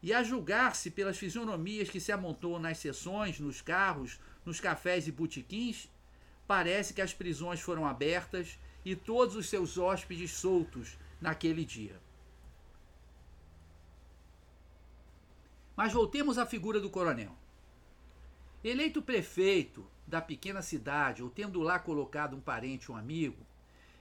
e 0.00 0.12
a 0.12 0.22
julgar-se 0.22 0.92
pelas 0.92 1.18
fisionomias 1.18 1.90
que 1.90 1.98
se 1.98 2.12
amontoam 2.12 2.60
nas 2.60 2.78
sessões, 2.78 3.40
nos 3.40 3.60
carros, 3.60 4.20
nos 4.44 4.60
cafés 4.60 5.08
e 5.08 5.10
botequins, 5.10 5.90
parece 6.46 6.94
que 6.94 7.02
as 7.02 7.12
prisões 7.12 7.60
foram 7.60 7.84
abertas 7.84 8.56
e 8.84 8.94
todos 8.94 9.34
os 9.34 9.48
seus 9.48 9.76
hóspedes 9.76 10.30
soltos 10.30 10.96
naquele 11.20 11.64
dia. 11.64 12.05
Mas 15.76 15.92
voltemos 15.92 16.38
à 16.38 16.46
figura 16.46 16.80
do 16.80 16.88
coronel. 16.88 17.36
Eleito 18.64 19.02
prefeito 19.02 19.86
da 20.06 20.20
pequena 20.20 20.62
cidade, 20.62 21.22
ou 21.22 21.28
tendo 21.28 21.60
lá 21.60 21.78
colocado 21.78 22.34
um 22.34 22.40
parente, 22.40 22.90
um 22.90 22.96
amigo, 22.96 23.44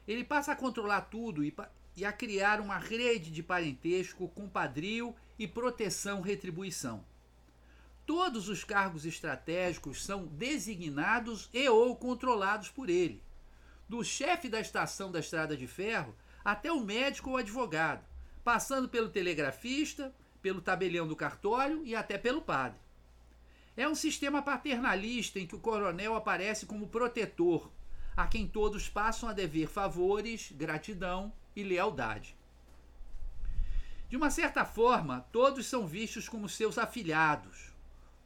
ele 0.08 0.24
passa 0.24 0.54
a 0.54 0.56
controlar 0.56 1.02
tudo 1.02 1.44
e, 1.44 1.54
e 1.98 2.06
a 2.06 2.14
criar 2.14 2.62
uma 2.62 2.78
rede 2.78 3.30
de 3.32 3.44
parentesco, 3.44 4.28
compadrio 4.30 5.16
e 5.38 5.48
proteção-retribuição. 5.48 7.04
Todos 8.06 8.50
os 8.50 8.64
cargos 8.64 9.06
estratégicos 9.06 10.06
são 10.06 10.28
designados 10.28 11.50
e 11.52 11.68
ou 11.68 11.96
controlados 11.96 12.70
por 12.70 12.90
ele, 12.90 13.22
do 13.90 14.04
chefe 14.04 14.48
da 14.48 14.60
estação 14.60 15.12
da 15.12 15.20
estrada 15.20 15.58
de 15.58 15.68
ferro 15.68 16.16
até 16.44 16.72
o 16.72 16.84
médico 16.84 17.32
ou 17.32 17.38
advogado, 17.38 18.06
passando 18.44 18.88
pelo 18.88 19.10
telegrafista, 19.10 20.14
pelo 20.46 20.62
tabelião 20.62 21.08
do 21.08 21.16
cartório 21.16 21.82
e 21.84 21.96
até 21.96 22.20
pelo 22.20 22.40
padre. 22.40 22.78
É 23.76 23.90
um 23.90 23.96
sistema 23.96 24.44
paternalista 24.44 25.40
em 25.40 25.48
que 25.48 25.56
o 25.56 25.60
coronel 25.60 26.16
aparece 26.16 26.68
como 26.68 26.88
protetor, 26.88 27.72
a 28.16 28.28
quem 28.28 28.48
todos 28.48 28.88
passam 28.88 29.28
a 29.28 29.34
dever 29.34 29.68
favores, 29.68 30.52
gratidão 30.52 31.34
e 31.56 31.64
lealdade. 31.64 32.36
De 34.08 34.16
uma 34.16 34.30
certa 34.30 34.64
forma, 34.64 35.26
todos 35.32 35.66
são 35.66 35.88
vistos 35.88 36.30
como 36.30 36.48
seus 36.48 36.78
afilhados, 36.78 37.74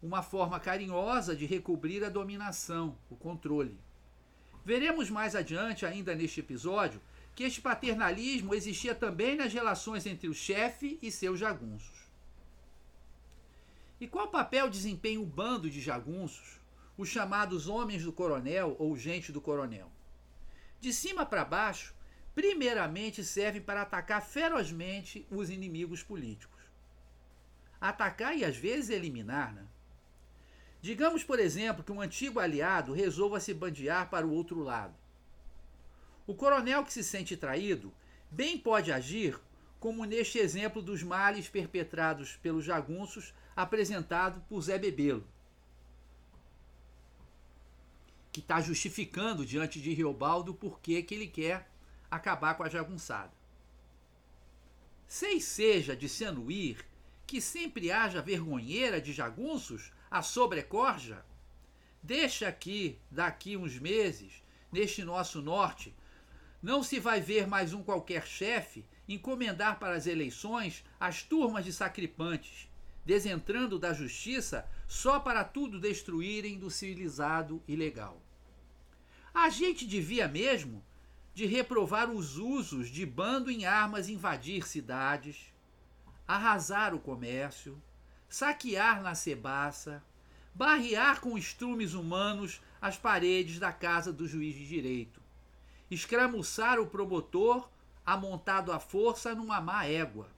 uma 0.03 0.21
forma 0.21 0.59
carinhosa 0.59 1.33
de 1.33 1.45
recobrir 1.45 2.03
a 2.03 2.09
dominação, 2.09 2.97
o 3.09 3.15
controle. 3.15 3.79
Veremos 4.65 5.09
mais 5.09 5.37
adiante, 5.37 5.85
ainda 5.85 6.13
neste 6.13 6.41
episódio, 6.41 6.99
que 7.33 7.45
este 7.45 7.61
paternalismo 7.61 8.53
existia 8.53 8.93
também 8.93 9.37
nas 9.37 9.53
relações 9.53 10.05
entre 10.05 10.27
o 10.27 10.33
chefe 10.33 10.99
e 11.01 11.09
seus 11.09 11.39
jagunços. 11.39 12.08
E 13.99 14.07
qual 14.07 14.29
papel 14.29 14.69
desempenha 14.69 15.19
o 15.19 15.25
bando 15.25 15.69
de 15.69 15.81
jagunços, 15.81 16.59
os 16.97 17.09
chamados 17.09 17.67
homens 17.67 18.03
do 18.03 18.13
coronel 18.13 18.75
ou 18.79 18.95
gente 18.95 19.31
do 19.31 19.41
coronel? 19.41 19.91
De 20.79 20.93
cima 20.93 21.25
para 21.25 21.43
baixo, 21.43 21.93
primeiramente 22.33 23.23
servem 23.23 23.61
para 23.61 23.81
atacar 23.81 24.21
ferozmente 24.21 25.27
os 25.29 25.49
inimigos 25.49 26.01
políticos. 26.01 26.61
Atacar 27.81 28.37
e 28.37 28.45
às 28.45 28.55
vezes 28.55 28.89
eliminar, 28.89 29.53
né? 29.53 29.65
Digamos, 30.81 31.25
por 31.25 31.39
exemplo, 31.39 31.83
que 31.83 31.91
um 31.91 31.99
antigo 31.99 32.39
aliado 32.39 32.93
resolva 32.93 33.41
se 33.41 33.53
bandear 33.53 34.09
para 34.09 34.25
o 34.25 34.31
outro 34.31 34.63
lado. 34.63 34.95
O 36.25 36.33
coronel 36.33 36.85
que 36.85 36.93
se 36.93 37.03
sente 37.03 37.35
traído 37.35 37.93
bem 38.31 38.57
pode 38.57 38.91
agir 38.91 39.37
como 39.77 40.05
neste 40.05 40.39
exemplo 40.39 40.81
dos 40.81 41.03
males 41.03 41.49
perpetrados 41.49 42.37
pelos 42.37 42.63
jagunços 42.63 43.33
apresentado 43.61 44.41
por 44.47 44.61
Zé 44.61 44.77
Bebelo, 44.77 45.27
que 48.31 48.39
está 48.39 48.61
justificando 48.61 49.45
diante 49.45 49.81
de 49.81 49.93
Riobaldo 49.93 50.53
por 50.53 50.79
que 50.79 51.05
ele 51.09 51.27
quer 51.27 51.69
acabar 52.09 52.55
com 52.55 52.63
a 52.63 52.69
jagunçada. 52.69 53.31
Sei 55.07 55.41
seja 55.41 55.95
de 55.95 56.07
se 56.07 56.23
anuir 56.23 56.85
que 57.25 57.41
sempre 57.41 57.91
haja 57.91 58.21
vergonheira 58.21 59.01
de 59.01 59.11
jagunços 59.11 59.91
a 60.09 60.21
sobrecorja, 60.21 61.25
Deixa 62.01 62.47
aqui, 62.47 62.97
daqui 63.11 63.57
uns 63.57 63.77
meses, 63.77 64.41
neste 64.71 65.03
nosso 65.03 65.41
norte, 65.41 65.93
não 66.61 66.81
se 66.81 66.97
vai 66.97 67.19
ver 67.19 67.45
mais 67.45 67.73
um 67.73 67.83
qualquer 67.83 68.25
chefe 68.25 68.85
encomendar 69.07 69.79
para 69.79 69.95
as 69.95 70.07
eleições 70.07 70.83
as 70.97 71.23
turmas 71.23 71.65
de 71.65 71.73
sacripantes, 71.73 72.68
desentrando 73.09 73.79
da 73.79 73.91
justiça 73.91 74.69
só 74.87 75.19
para 75.19 75.43
tudo 75.43 75.79
destruírem 75.79 76.59
do 76.59 76.69
civilizado 76.69 77.59
e 77.67 77.75
legal. 77.75 78.21
A 79.33 79.49
gente 79.49 79.87
devia 79.87 80.27
mesmo 80.27 80.85
de 81.33 81.47
reprovar 81.47 82.11
os 82.11 82.37
usos 82.37 82.87
de 82.87 83.07
bando 83.07 83.49
em 83.49 83.65
armas 83.65 84.09
invadir 84.09 84.67
cidades, 84.67 85.51
arrasar 86.27 86.93
o 86.93 86.99
comércio, 86.99 87.81
saquear 88.29 89.01
na 89.01 89.15
cebaça, 89.15 90.03
barrear 90.53 91.19
com 91.19 91.35
estrumes 91.35 91.95
humanos 91.95 92.61
as 92.79 92.95
paredes 92.95 93.57
da 93.57 93.71
casa 93.71 94.13
do 94.13 94.27
juiz 94.27 94.53
de 94.53 94.67
direito, 94.67 95.19
escramuçar 95.89 96.79
o 96.79 96.85
promotor 96.85 97.67
amontado 98.05 98.71
à 98.71 98.79
força 98.79 99.33
numa 99.33 99.59
má 99.59 99.83
égua, 99.87 100.29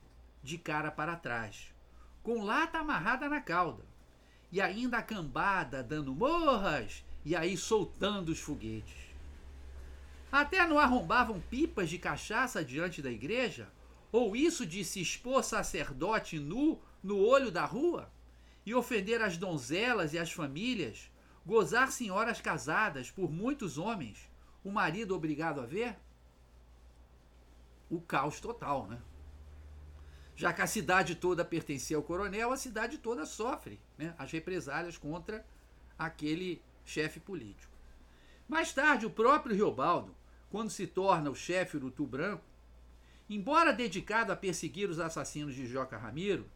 de 0.42 0.58
cara 0.58 0.90
para 0.90 1.18
trás, 1.18 1.71
com 2.24 2.44
lata 2.44 2.80
amarrada 2.80 3.28
na 3.28 3.42
cauda, 3.42 3.84
e 4.51 4.62
ainda 4.62 4.98
a 4.98 5.04
cambada 5.04 5.82
dando 5.82 6.13
morras 6.13 7.04
e 7.24 7.36
aí 7.36 7.56
soltando 7.56 8.30
os 8.30 8.40
foguetes. 8.40 9.12
Até 10.32 10.66
não 10.66 10.80
arrombavam 10.80 11.42
pipas 11.50 11.90
de 11.90 11.98
cachaça 11.98 12.63
diante 12.63 13.01
da 13.01 13.12
igreja? 13.12 13.70
Ou 14.12 14.36
isso 14.36 14.66
de 14.66 14.84
se 14.84 15.01
expor 15.01 15.44
sacerdote 15.44 16.40
nu 16.40 16.80
no 17.04 17.18
olho 17.18 17.51
da 17.51 17.66
rua? 17.66 18.10
E 18.66 18.74
ofender 18.74 19.22
as 19.22 19.38
donzelas 19.38 20.13
e 20.13 20.20
as 20.20 20.32
famílias? 20.32 21.12
Gozar 21.46 21.92
senhoras 21.92 22.40
casadas 22.40 23.10
por 23.12 23.30
muitos 23.32 23.78
homens? 23.78 24.30
O 24.63 24.72
marido 24.72 25.16
obrigado 25.16 25.60
a 25.60 25.66
ver? 25.66 25.98
O 27.90 28.00
caos 28.00 28.40
total, 28.40 28.88
né? 28.88 29.01
Já 30.36 30.54
que 30.54 30.62
a 30.62 30.68
cidade 30.68 31.16
toda 31.16 31.46
pertencia 31.46 31.98
ao 31.98 32.04
coronel, 32.04 32.52
a 32.52 32.58
cidade 32.58 32.98
toda 32.98 33.26
sofre 33.26 33.80
né, 33.98 34.16
as 34.18 34.32
represálias 34.32 34.98
contra 34.98 35.46
aquele 35.98 36.62
chefe 36.86 37.20
político. 37.20 37.72
Mais 38.48 38.74
tarde, 38.74 39.06
o 39.06 39.10
próprio 39.10 39.56
Riobaldo, 39.56 40.16
quando 40.50 40.70
se 40.70 40.88
torna 40.88 41.30
o 41.30 41.36
chefe 41.36 41.78
Urutu 41.78 42.06
Branco, 42.06 42.44
embora 43.30 43.72
dedicado 43.72 44.32
a 44.32 44.36
perseguir 44.36 44.90
os 44.90 45.00
assassinos 45.00 45.56
de 45.56 45.66
Joca 45.66 45.98
Ramiro, 45.98 46.50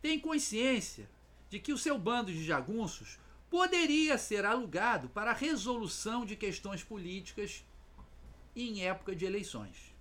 tem 0.00 0.18
consciência 0.18 1.08
de 1.50 1.58
que 1.58 1.72
o 1.72 1.78
seu 1.78 1.98
bando 1.98 2.32
de 2.32 2.44
jagunços 2.44 3.18
poderia 3.50 4.16
ser 4.18 4.44
alugado 4.44 5.08
para 5.08 5.30
a 5.30 5.34
resolução 5.34 6.24
de 6.24 6.36
questões 6.36 6.82
políticas 6.82 7.64
em 8.54 8.82
época 8.84 9.14
de 9.14 9.24
eleições. 9.24 9.94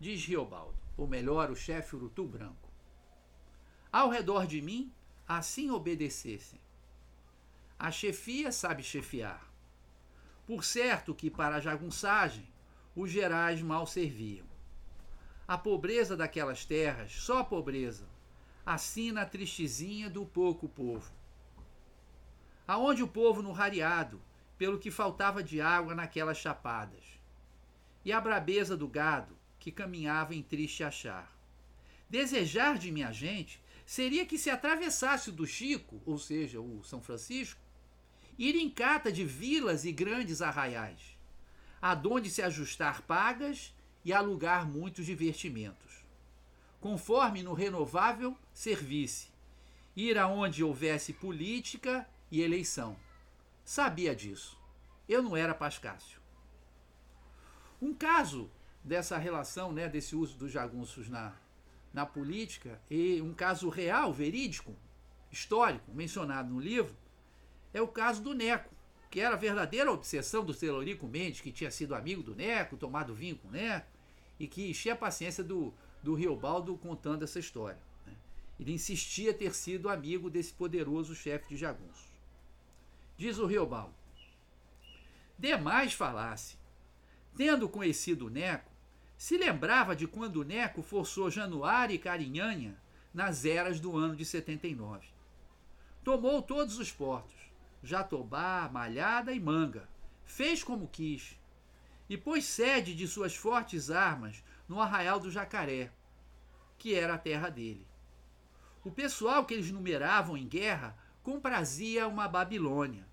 Diz 0.00 0.24
Riobaldo, 0.24 0.76
ou 0.98 1.06
melhor, 1.06 1.48
o 1.48 1.56
chefe 1.56 1.94
Urutu 1.94 2.26
Branco. 2.26 2.68
Ao 3.90 4.10
redor 4.10 4.46
de 4.46 4.60
mim, 4.60 4.92
assim 5.26 5.70
obedecessem. 5.70 6.60
A 7.78 7.92
chefia 7.92 8.50
sabe 8.50 8.82
chefiar. 8.82 9.48
Por 10.44 10.64
certo 10.64 11.14
que 11.14 11.30
para 11.30 11.56
a 11.56 11.60
jagunçagem 11.60 12.46
os 12.96 13.10
gerais 13.10 13.62
mal 13.62 13.86
serviam. 13.86 14.46
A 15.46 15.56
pobreza 15.56 16.16
daquelas 16.16 16.64
terras, 16.64 17.12
só 17.12 17.44
pobreza, 17.44 18.08
assina 18.66 19.22
a 19.22 19.26
tristezinha 19.26 20.10
do 20.10 20.26
pouco 20.26 20.68
povo. 20.68 21.10
Aonde 22.66 23.04
o 23.04 23.08
povo 23.08 23.40
no 23.40 23.52
rareado, 23.52 24.20
pelo 24.58 24.80
que 24.80 24.90
faltava 24.90 25.44
de 25.44 25.60
água 25.60 25.94
naquelas 25.94 26.38
chapadas. 26.38 27.04
E 28.04 28.12
a 28.12 28.20
brabeza 28.20 28.76
do 28.76 28.88
gado, 28.88 29.37
que 29.58 29.72
caminhava 29.72 30.34
em 30.34 30.42
triste 30.42 30.84
achar. 30.84 31.36
Desejar 32.08 32.78
de 32.78 32.90
minha 32.90 33.12
gente 33.12 33.60
seria 33.84 34.24
que 34.24 34.38
se 34.38 34.50
atravessasse 34.50 35.30
do 35.30 35.46
Chico, 35.46 36.00
ou 36.04 36.18
seja, 36.18 36.60
o 36.60 36.82
São 36.84 37.00
Francisco, 37.00 37.60
ir 38.38 38.54
em 38.54 38.70
cata 38.70 39.10
de 39.10 39.24
vilas 39.24 39.84
e 39.84 39.92
grandes 39.92 40.40
arraiais, 40.40 41.16
adonde 41.80 42.30
se 42.30 42.42
ajustar 42.42 43.02
pagas 43.02 43.74
e 44.04 44.12
alugar 44.12 44.66
muitos 44.66 45.06
divertimentos, 45.06 46.04
conforme 46.80 47.42
no 47.42 47.52
renovável 47.52 48.36
servisse, 48.52 49.28
ir 49.96 50.16
aonde 50.16 50.62
houvesse 50.62 51.12
política 51.12 52.08
e 52.30 52.40
eleição. 52.40 52.96
Sabia 53.64 54.14
disso. 54.14 54.56
Eu 55.08 55.22
não 55.22 55.36
era 55.36 55.54
Pascácio. 55.54 56.20
Um 57.80 57.94
caso 57.94 58.50
dessa 58.82 59.18
relação, 59.18 59.72
né, 59.72 59.88
desse 59.88 60.16
uso 60.16 60.36
dos 60.38 60.50
jagunços 60.50 61.08
na, 61.08 61.34
na 61.92 62.06
política, 62.06 62.80
e 62.90 63.20
um 63.20 63.34
caso 63.34 63.68
real, 63.68 64.12
verídico, 64.12 64.74
histórico, 65.30 65.92
mencionado 65.92 66.52
no 66.52 66.60
livro, 66.60 66.94
é 67.72 67.82
o 67.82 67.88
caso 67.88 68.22
do 68.22 68.34
Neco, 68.34 68.74
que 69.10 69.20
era 69.20 69.34
a 69.34 69.38
verdadeira 69.38 69.90
obsessão 69.90 70.44
do 70.44 70.54
Celorico 70.54 71.06
Mendes, 71.06 71.40
que 71.40 71.52
tinha 71.52 71.70
sido 71.70 71.94
amigo 71.94 72.22
do 72.22 72.34
Neco, 72.34 72.76
tomado 72.76 73.14
vinho 73.14 73.36
com 73.36 73.48
o 73.48 73.50
Neco, 73.52 73.86
e 74.38 74.46
que 74.46 74.70
enchia 74.70 74.92
a 74.92 74.96
paciência 74.96 75.42
do, 75.42 75.72
do 76.02 76.14
Riobaldo 76.14 76.76
contando 76.76 77.24
essa 77.24 77.38
história. 77.38 77.80
Né? 78.06 78.14
Ele 78.60 78.72
insistia 78.72 79.34
ter 79.34 79.54
sido 79.54 79.88
amigo 79.88 80.30
desse 80.30 80.52
poderoso 80.52 81.14
chefe 81.14 81.48
de 81.48 81.56
jagunço. 81.56 82.06
Diz 83.16 83.38
o 83.38 83.46
Riobaldo, 83.46 83.94
demais 85.38 85.92
falasse, 85.92 86.56
tendo 87.36 87.68
conhecido 87.68 88.26
o 88.26 88.30
Neco, 88.30 88.67
se 89.18 89.36
lembrava 89.36 89.96
de 89.96 90.06
quando 90.06 90.36
o 90.36 90.44
Neco 90.44 90.80
forçou 90.80 91.28
Januário 91.28 91.92
e 91.92 91.98
Carinhanha 91.98 92.80
nas 93.12 93.44
eras 93.44 93.80
do 93.80 93.96
ano 93.96 94.14
de 94.14 94.24
79. 94.24 95.08
Tomou 96.04 96.40
todos 96.40 96.78
os 96.78 96.92
portos, 96.92 97.34
Jatobá, 97.82 98.70
Malhada 98.72 99.32
e 99.32 99.40
Manga. 99.40 99.88
Fez 100.24 100.62
como 100.62 100.86
quis. 100.86 101.36
E 102.08 102.16
pôs 102.16 102.44
sede 102.44 102.94
de 102.94 103.08
suas 103.08 103.34
fortes 103.34 103.90
armas 103.90 104.42
no 104.68 104.80
arraial 104.80 105.18
do 105.18 105.32
Jacaré, 105.32 105.90
que 106.78 106.94
era 106.94 107.14
a 107.14 107.18
terra 107.18 107.48
dele. 107.48 107.84
O 108.84 108.90
pessoal 108.90 109.44
que 109.44 109.52
eles 109.52 109.70
numeravam 109.72 110.36
em 110.36 110.46
guerra 110.46 110.96
comprazia 111.24 112.06
uma 112.06 112.28
Babilônia. 112.28 113.04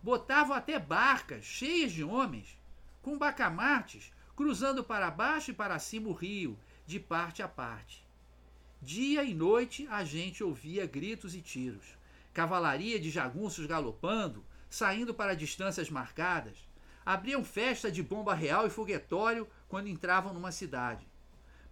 Botavam 0.00 0.54
até 0.54 0.78
barcas 0.78 1.44
cheias 1.44 1.90
de 1.90 2.04
homens, 2.04 2.56
com 3.02 3.18
bacamartes, 3.18 4.12
cruzando 4.38 4.84
para 4.84 5.10
baixo 5.10 5.50
e 5.50 5.52
para 5.52 5.80
cima 5.80 6.08
o 6.08 6.12
rio, 6.12 6.56
de 6.86 7.00
parte 7.00 7.42
a 7.42 7.48
parte. 7.48 8.06
Dia 8.80 9.24
e 9.24 9.34
noite 9.34 9.84
a 9.90 10.04
gente 10.04 10.44
ouvia 10.44 10.86
gritos 10.86 11.34
e 11.34 11.40
tiros 11.40 11.98
cavalaria 12.32 13.00
de 13.00 13.10
jagunços 13.10 13.66
galopando, 13.66 14.44
saindo 14.70 15.12
para 15.12 15.34
distâncias 15.34 15.90
marcadas, 15.90 16.56
abriam 17.04 17.42
festa 17.42 17.90
de 17.90 18.00
bomba 18.00 18.32
real 18.32 18.64
e 18.64 18.70
foguetório 18.70 19.44
quando 19.68 19.88
entravam 19.88 20.32
numa 20.32 20.52
cidade. 20.52 21.04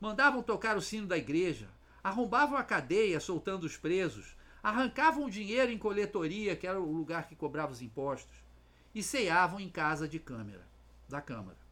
Mandavam 0.01 0.43
tocar 0.43 0.77
o 0.77 0.83
sino 0.83 1.07
da 1.07 1.17
igreja, 1.17 1.69
arrombavam 2.03 2.59
a 2.59 2.65
cadeia 2.65 3.21
soltando 3.21 3.63
os 3.63 3.77
presos, 3.77 4.37
arrancavam 4.61 5.27
o 5.27 5.31
dinheiro 5.31 5.71
em 5.71 5.79
coletoria, 5.79 6.57
que 6.57 6.67
era 6.67 6.81
o 6.81 6.93
lugar 6.93 7.29
que 7.29 7.37
cobrava 7.37 7.71
os 7.71 7.81
impostos, 7.81 8.43
e 8.93 9.05
ceavam 9.05 9.61
em 9.61 9.69
casa 9.69 10.09
de 10.09 10.19
câmara, 10.19 10.67
da 11.09 11.21
Câmara. 11.21 11.66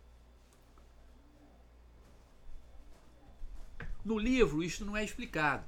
No 4.05 4.19
livro 4.19 4.63
isto 4.63 4.85
não 4.85 4.95
é 4.95 5.03
explicado, 5.03 5.65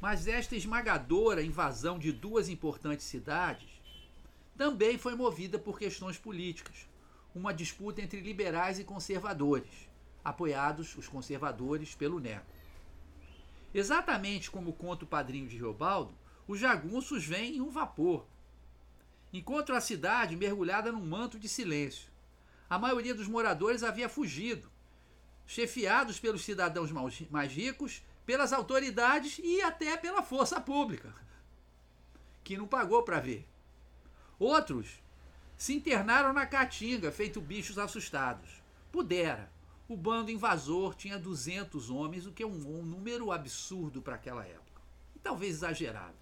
mas 0.00 0.26
esta 0.26 0.56
esmagadora 0.56 1.44
invasão 1.44 1.96
de 1.96 2.10
duas 2.10 2.48
importantes 2.48 3.06
cidades 3.06 3.68
também 4.56 4.98
foi 4.98 5.14
movida 5.14 5.60
por 5.60 5.78
questões 5.78 6.18
políticas, 6.18 6.88
uma 7.32 7.54
disputa 7.54 8.02
entre 8.02 8.18
liberais 8.20 8.80
e 8.80 8.84
conservadores, 8.84 9.88
apoiados 10.24 10.96
os 10.96 11.06
conservadores 11.06 11.94
pelo 11.94 12.18
Neco. 12.18 12.46
Exatamente 13.72 14.50
como 14.50 14.72
conta 14.72 15.04
o 15.04 15.08
padrinho 15.08 15.46
de 15.46 15.56
Riobaldo, 15.56 16.12
os 16.48 16.58
jagunços 16.58 17.24
vêm 17.24 17.58
em 17.58 17.60
um 17.60 17.70
vapor. 17.70 18.26
Encontram 19.32 19.76
a 19.76 19.80
cidade 19.80 20.34
mergulhada 20.34 20.90
num 20.90 21.06
manto 21.06 21.38
de 21.38 21.48
silêncio. 21.48 22.10
A 22.68 22.76
maioria 22.76 23.14
dos 23.14 23.28
moradores 23.28 23.84
havia 23.84 24.08
fugido, 24.08 24.68
chefiados 25.48 26.20
pelos 26.20 26.44
cidadãos 26.44 26.92
mais 26.92 27.50
ricos 27.50 28.04
pelas 28.26 28.52
autoridades 28.52 29.40
e 29.42 29.62
até 29.62 29.96
pela 29.96 30.22
força 30.22 30.60
pública, 30.60 31.14
que 32.44 32.58
não 32.58 32.68
pagou 32.68 33.02
para 33.02 33.18
ver. 33.18 33.48
Outros 34.38 35.02
se 35.56 35.74
internaram 35.74 36.34
na 36.34 36.44
caatinga, 36.44 37.10
feito 37.10 37.40
bichos 37.40 37.78
assustados. 37.78 38.62
Pudera. 38.92 39.50
O 39.88 39.96
bando 39.96 40.30
invasor 40.30 40.94
tinha 40.94 41.18
200 41.18 41.88
homens, 41.88 42.26
o 42.26 42.32
que 42.32 42.42
é 42.42 42.46
um, 42.46 42.80
um 42.80 42.82
número 42.82 43.32
absurdo 43.32 44.02
para 44.02 44.16
aquela 44.16 44.44
época. 44.44 44.82
E 45.16 45.18
talvez 45.18 45.54
exagerado. 45.54 46.14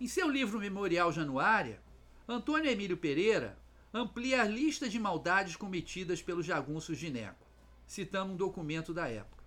Em 0.00 0.06
seu 0.06 0.30
livro 0.30 0.60
Memorial 0.60 1.12
Januária, 1.12 1.82
Antônio 2.28 2.70
Emílio 2.70 2.96
Pereira 2.96 3.58
amplia 3.92 4.42
a 4.42 4.44
lista 4.44 4.88
de 4.88 5.00
maldades 5.00 5.56
cometidas 5.56 6.22
pelos 6.22 6.46
jagunços 6.46 6.96
de 6.96 7.10
Neco, 7.10 7.47
citando 7.88 8.34
um 8.34 8.36
documento 8.36 8.94
da 8.94 9.08
época. 9.08 9.42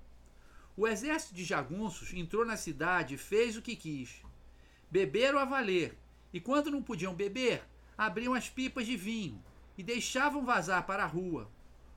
O 0.75 0.88
exército 0.88 1.36
de 1.36 1.45
jagunços 1.45 2.13
entrou 2.13 2.43
na 2.43 2.58
cidade 2.58 3.15
e 3.15 3.17
fez 3.17 3.56
o 3.56 3.62
que 3.62 3.75
quis. 3.75 4.21
Beberam 4.89 5.38
a 5.38 5.45
valer, 5.45 5.97
e 6.34 6.41
quando 6.41 6.71
não 6.71 6.82
podiam 6.82 7.13
beber, 7.13 7.63
abriam 7.97 8.34
as 8.34 8.49
pipas 8.49 8.88
de 8.88 8.97
vinho 8.97 9.41
e 9.77 9.84
deixavam 9.84 10.43
vazar 10.43 10.86
para 10.86 11.04
a 11.04 11.08
rua. 11.08 11.49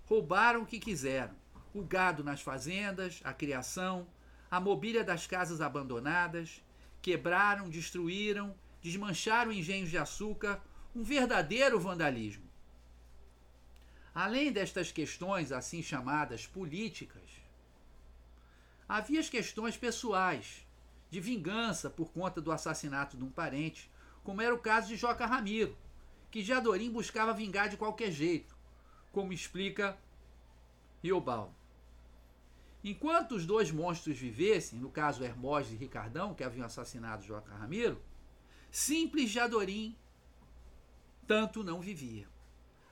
Roubaram 0.04 0.62
o 0.62 0.66
que 0.66 0.78
quiseram: 0.78 1.34
o 1.72 1.82
gado 1.82 2.22
nas 2.22 2.42
fazendas, 2.42 3.20
a 3.24 3.32
criação, 3.32 4.06
a 4.50 4.60
mobília 4.60 5.02
das 5.02 5.26
casas 5.26 5.60
abandonadas, 5.60 6.62
quebraram, 7.00 7.70
destruíram, 7.70 8.54
desmancharam 8.82 9.50
engenhos 9.50 9.88
de 9.88 9.96
açúcar, 9.96 10.62
um 10.94 11.02
verdadeiro 11.02 11.80
vandalismo. 11.80 12.43
Além 14.14 14.52
destas 14.52 14.92
questões 14.92 15.50
assim 15.50 15.82
chamadas 15.82 16.46
políticas, 16.46 17.28
havia 18.88 19.18
as 19.18 19.28
questões 19.28 19.76
pessoais, 19.76 20.64
de 21.10 21.20
vingança 21.20 21.90
por 21.90 22.12
conta 22.12 22.40
do 22.40 22.52
assassinato 22.52 23.16
de 23.16 23.24
um 23.24 23.30
parente, 23.30 23.90
como 24.22 24.40
era 24.40 24.54
o 24.54 24.58
caso 24.58 24.88
de 24.88 24.96
Joca 24.96 25.26
Ramiro, 25.26 25.76
que 26.30 26.42
Jadorim 26.42 26.90
buscava 26.90 27.32
vingar 27.32 27.68
de 27.68 27.76
qualquer 27.76 28.10
jeito, 28.10 28.56
como 29.12 29.32
explica 29.32 29.98
Riobaldo. 31.02 31.54
Enquanto 32.82 33.32
os 33.32 33.46
dois 33.46 33.70
monstros 33.70 34.18
vivessem, 34.18 34.78
no 34.78 34.90
caso 34.90 35.24
Hermógenes 35.24 35.80
e 35.80 35.84
Ricardão, 35.84 36.34
que 36.34 36.44
haviam 36.44 36.66
assassinado 36.66 37.24
Joca 37.24 37.54
Ramiro, 37.54 38.00
simples 38.70 39.30
Jadorim 39.30 39.96
tanto 41.26 41.64
não 41.64 41.80
vivia. 41.80 42.33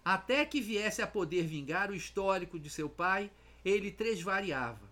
Até 0.04 0.44
que 0.44 0.60
viesse 0.60 1.00
a 1.00 1.06
poder 1.06 1.46
vingar 1.46 1.90
o 1.90 1.94
histórico 1.94 2.58
de 2.58 2.68
seu 2.68 2.88
pai, 2.88 3.30
ele 3.64 3.90
tresvariava. 3.90 4.90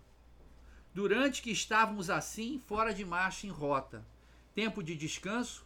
Durante 0.93 1.41
que 1.41 1.51
estávamos 1.51 2.09
assim, 2.09 2.59
fora 2.59 2.93
de 2.93 3.03
marcha 3.03 3.47
em 3.47 3.49
rota, 3.49 4.05
tempo 4.53 4.83
de 4.83 4.95
descanso, 4.95 5.65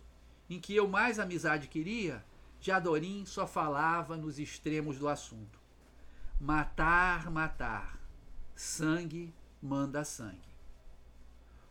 em 0.50 0.60
que 0.60 0.76
eu 0.76 0.88
mais 0.88 1.20
amizade 1.20 1.68
queria, 1.68 2.24
Jadorim 2.60 3.26
só 3.26 3.46
falava 3.46 4.18
nos 4.18 4.40
extremos 4.40 4.98
do 4.98 5.08
assunto. 5.08 5.60
Matar, 6.40 7.30
matar 7.30 7.96
sangue 8.56 9.34
manda 9.62 10.04
sangue. 10.06 10.56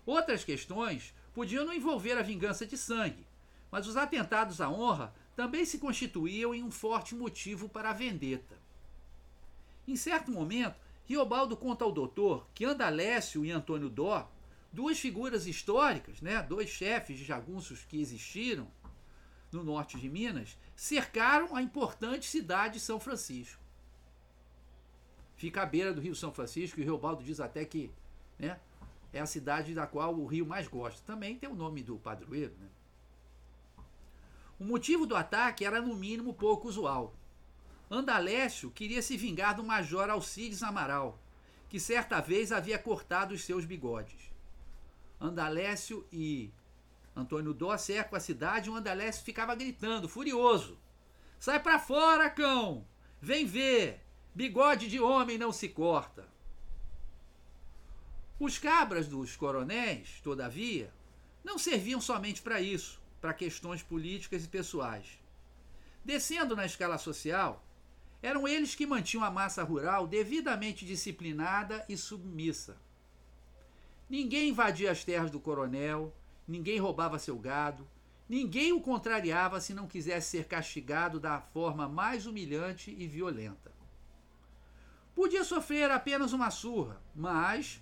Outras 0.04 0.44
questões 0.44 1.14
podiam 1.32 1.64
não 1.64 1.72
envolver 1.72 2.12
a 2.12 2.22
vingança 2.22 2.66
de 2.66 2.76
sangue, 2.76 3.26
mas 3.70 3.87
os 3.87 3.96
atentados 3.96 4.60
à 4.60 4.68
honra 4.68 5.14
também 5.37 5.64
se 5.64 5.79
constituíam 5.79 6.55
em 6.55 6.62
um 6.62 6.70
forte 6.70 7.14
motivo 7.14 7.68
para 7.68 7.90
a 7.90 7.94
vendetta. 7.94 8.57
Em 9.87 9.97
certo 9.97 10.31
momento, 10.31 10.77
Riobaldo 11.07 11.57
conta 11.57 11.85
ao 11.85 11.92
doutor 11.92 12.47
que 12.55 12.64
Andalécio 12.64 13.44
e 13.44 13.51
Antônio 13.51 13.90
Dó, 13.90 14.31
duas 14.73 14.99
figuras 14.99 15.47
históricas, 15.47 16.20
né, 16.20 16.42
dois 16.42 16.70
chefes 16.70 17.18
de 17.18 17.25
jagunços 17.25 17.85
que 17.85 18.01
existiram 18.01 18.66
no 19.53 19.62
norte 19.62 19.99
de 19.99 20.09
Minas, 20.09 20.57
cercaram 20.75 21.55
a 21.55 21.62
importante 21.62 22.27
cidade 22.27 22.75
de 22.75 22.81
São 22.81 22.99
Francisco. 22.99 23.62
Fica 25.37 25.62
à 25.62 25.66
beira 25.66 25.92
do 25.92 26.01
Rio 26.01 26.14
São 26.14 26.33
Francisco, 26.33 26.81
e 26.81 26.83
o 26.83 26.87
Riobaldo 26.87 27.23
diz 27.23 27.38
até 27.38 27.64
que 27.64 27.90
né, 28.38 28.59
é 29.12 29.20
a 29.20 29.27
cidade 29.27 29.75
da 29.75 29.87
qual 29.87 30.14
o 30.14 30.27
Rio 30.27 30.47
mais 30.47 30.66
gosta. 30.66 31.03
Também 31.07 31.37
tem 31.37 31.49
o 31.49 31.55
nome 31.55 31.83
do 31.83 31.97
padroeiro. 31.99 32.55
Né? 32.59 32.66
O 34.59 34.64
motivo 34.64 35.07
do 35.07 35.17
ataque 35.17 35.64
era, 35.64 35.81
no 35.81 35.95
mínimo, 35.95 36.35
pouco 36.35 36.69
usual. 36.69 37.14
Andalécio 37.90 38.71
queria 38.71 39.03
se 39.03 39.17
vingar 39.17 39.55
do 39.55 39.64
major 39.64 40.09
Alcides 40.09 40.62
Amaral, 40.62 41.19
que 41.69 41.79
certa 41.79 42.21
vez 42.21 42.53
havia 42.53 42.79
cortado 42.79 43.35
os 43.35 43.45
seus 43.45 43.64
bigodes. 43.64 44.33
Andalécio 45.21 46.07
e 46.12 46.53
Antônio 47.14 47.53
Dó 47.55 47.77
cercam 47.77 48.17
a 48.17 48.21
cidade 48.21 48.69
e 48.69 48.73
o 48.73 48.77
Andalécio 48.77 49.25
ficava 49.25 49.55
gritando, 49.55 50.09
furioso: 50.09 50.79
Sai 51.38 51.61
para 51.61 51.79
fora, 51.79 52.31
cão! 52.31 52.87
Vem 53.21 53.47
ver! 53.47 54.03
Bigode 54.35 54.88
de 54.88 54.99
homem 54.99 55.38
não 55.38 55.53
se 55.53 55.69
corta. 55.69 56.29
Os 58.40 58.59
cabras 58.59 59.07
dos 59.07 59.37
coronéis, 59.37 60.21
todavia, 60.23 60.93
não 61.45 61.57
serviam 61.57 62.01
somente 62.01 62.43
para 62.43 62.61
isso, 62.61 63.01
para 63.24 63.32
questões 63.32 63.82
políticas 63.82 64.44
e 64.44 64.48
pessoais. 64.48 65.18
Descendo 66.04 66.54
na 66.54 66.66
escala 66.66 66.98
social, 66.98 67.64
eram 68.20 68.46
eles 68.46 68.74
que 68.74 68.87
mantinham 68.87 69.24
a 69.24 69.30
massa 69.30 69.62
rural 69.62 70.06
devidamente 70.06 70.84
disciplinada 70.84 71.82
e 71.88 71.96
submissa. 71.96 72.76
Ninguém 74.10 74.50
invadia 74.50 74.90
as 74.90 75.04
terras 75.04 75.30
do 75.30 75.40
coronel, 75.40 76.14
ninguém 76.46 76.78
roubava 76.78 77.18
seu 77.18 77.38
gado, 77.38 77.88
ninguém 78.28 78.74
o 78.74 78.80
contrariava 78.82 79.58
se 79.58 79.72
não 79.72 79.88
quisesse 79.88 80.28
ser 80.28 80.44
castigado 80.44 81.18
da 81.18 81.40
forma 81.40 81.88
mais 81.88 82.26
humilhante 82.26 82.94
e 82.98 83.06
violenta. 83.06 83.72
Podia 85.14 85.44
sofrer 85.44 85.90
apenas 85.90 86.34
uma 86.34 86.50
surra, 86.50 87.00
mas 87.16 87.80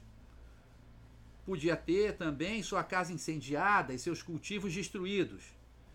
podia 1.45 1.77
ter 1.77 2.17
também 2.17 2.63
sua 2.63 2.85
casa 2.85 3.13
incendiada 3.13 3.93
e 3.93 3.99
seus 3.99 4.23
cultivos 4.23 4.73
destruídos, 4.73 5.43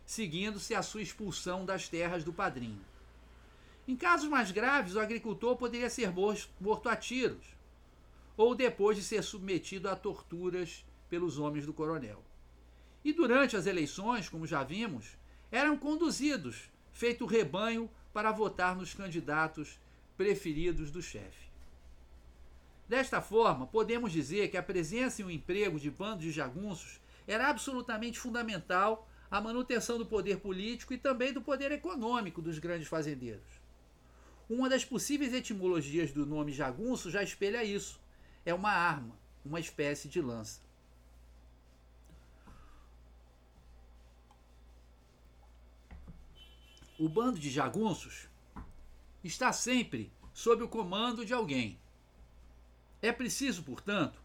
seguindo-se 0.05 0.75
a 0.75 0.81
sua 0.81 1.01
expulsão 1.01 1.65
das 1.65 1.87
terras 1.87 2.23
do 2.23 2.33
padrinho. 2.33 2.81
Em 3.87 3.95
casos 3.95 4.29
mais 4.29 4.51
graves, 4.51 4.95
o 4.95 4.99
agricultor 4.99 5.55
poderia 5.55 5.89
ser 5.89 6.11
morto 6.59 6.89
a 6.89 6.95
tiros, 6.95 7.55
ou 8.35 8.53
depois 8.53 8.97
de 8.97 9.03
ser 9.03 9.23
submetido 9.23 9.89
a 9.89 9.95
torturas 9.95 10.85
pelos 11.09 11.39
homens 11.39 11.65
do 11.65 11.73
coronel. 11.73 12.21
E 13.03 13.13
durante 13.13 13.55
as 13.55 13.65
eleições, 13.65 14.27
como 14.27 14.45
já 14.45 14.63
vimos, 14.63 15.17
eram 15.49 15.77
conduzidos, 15.77 16.69
feito 16.91 17.25
rebanho, 17.25 17.89
para 18.11 18.31
votar 18.31 18.75
nos 18.75 18.93
candidatos 18.93 19.79
preferidos 20.17 20.91
do 20.91 21.01
chefe. 21.01 21.46
Desta 22.87 23.21
forma, 23.21 23.67
podemos 23.67 24.11
dizer 24.11 24.49
que 24.49 24.55
a 24.55 24.63
presença 24.63 25.21
e 25.21 25.25
o 25.25 25.31
emprego 25.31 25.79
de 25.79 25.91
bandos 25.91 26.23
de 26.23 26.31
jagunços 26.31 27.01
era 27.27 27.49
absolutamente 27.49 28.17
fundamental 28.17 29.09
à 29.29 29.41
manutenção 29.41 29.97
do 29.97 30.05
poder 30.05 30.39
político 30.39 30.93
e 30.93 30.97
também 30.97 31.33
do 31.33 31.41
poder 31.41 31.71
econômico 31.73 32.41
dos 32.41 32.59
grandes 32.59 32.87
fazendeiros. 32.87 33.45
Uma 34.49 34.69
das 34.69 34.85
possíveis 34.85 35.33
etimologias 35.33 36.13
do 36.13 36.25
nome 36.25 36.53
jagunço 36.53 37.11
já 37.11 37.21
espelha 37.21 37.61
isso. 37.61 37.99
É 38.45 38.53
uma 38.53 38.71
arma, 38.71 39.13
uma 39.43 39.59
espécie 39.59 40.07
de 40.07 40.21
lança. 40.21 40.61
O 46.97 47.09
bando 47.09 47.37
de 47.37 47.49
jagunços 47.49 48.29
está 49.21 49.51
sempre 49.51 50.09
sob 50.33 50.63
o 50.63 50.69
comando 50.69 51.25
de 51.25 51.33
alguém. 51.33 51.77
É 53.01 53.11
preciso, 53.11 53.63
portanto, 53.63 54.19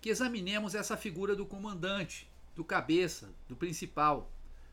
que 0.00 0.08
examinemos 0.08 0.74
essa 0.74 0.96
figura 0.96 1.34
do 1.34 1.46
comandante, 1.46 2.30
do 2.54 2.64
cabeça, 2.64 3.32
do 3.48 3.56
principal, 3.56 4.30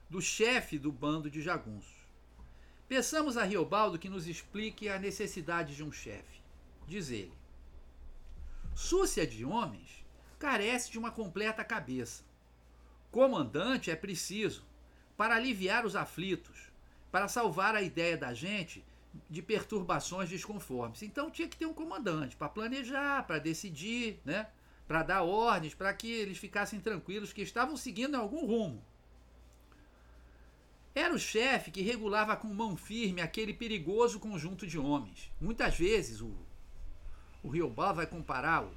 do 0.10 0.22
chefe 0.22 0.78
do 0.78 0.92
bando 0.92 1.30
de 1.30 1.42
jagunços. 1.42 2.00
Peçamos 2.88 3.38
a 3.38 3.44
Riobaldo 3.44 4.00
que 4.00 4.10
nos 4.10 4.28
explique 4.28 4.90
a 4.90 4.98
necessidade 4.98 5.76
de 5.76 5.84
um 5.84 5.92
chefe. 5.92 6.42
Diz 6.88 7.12
ele: 7.12 7.34
Súcia 8.76 9.28
de 9.28 9.46
homens 9.46 10.04
carece 10.40 10.92
de 10.92 10.98
uma 10.98 11.12
completa 11.12 11.64
cabeça. 11.64 12.24
Comandante 13.12 13.92
é 13.92 13.96
preciso 13.96 14.64
para 15.16 15.36
aliviar 15.36 15.86
os 15.86 15.96
aflitos, 15.96 16.72
para 17.12 17.28
salvar 17.28 17.76
a 17.76 17.82
ideia 17.82 18.18
da 18.18 18.34
gente 18.34 18.84
de 19.30 19.42
perturbações 19.42 20.30
desconformes. 20.30 21.02
Então 21.02 21.30
tinha 21.30 21.48
que 21.48 21.58
ter 21.58 21.66
um 21.66 21.74
comandante 21.74 22.36
para 22.36 22.50
planejar, 22.50 23.26
para 23.26 23.40
decidir, 23.40 24.20
né? 24.24 24.48
para 24.88 25.04
dar 25.04 25.22
ordens, 25.22 25.76
para 25.76 25.94
que 25.94 26.12
eles 26.12 26.38
ficassem 26.38 26.80
tranquilos 26.80 27.32
que 27.32 27.42
estavam 27.42 27.78
seguindo 27.78 28.16
algum 28.16 28.46
rumo. 28.46 28.84
Era 30.96 31.14
o 31.14 31.20
chefe 31.20 31.70
que 31.70 31.82
regulava 31.82 32.36
com 32.36 32.48
mão 32.48 32.76
firme 32.76 33.22
aquele 33.22 33.54
perigoso 33.54 34.20
conjunto 34.20 34.66
de 34.66 34.80
homens. 34.80 35.32
Muitas 35.40 35.78
vezes 35.78 36.22
o, 36.22 36.36
o 37.44 37.50
Riobal 37.50 37.94
vai 37.94 38.08
comparar 38.08 38.64
o, 38.64 38.72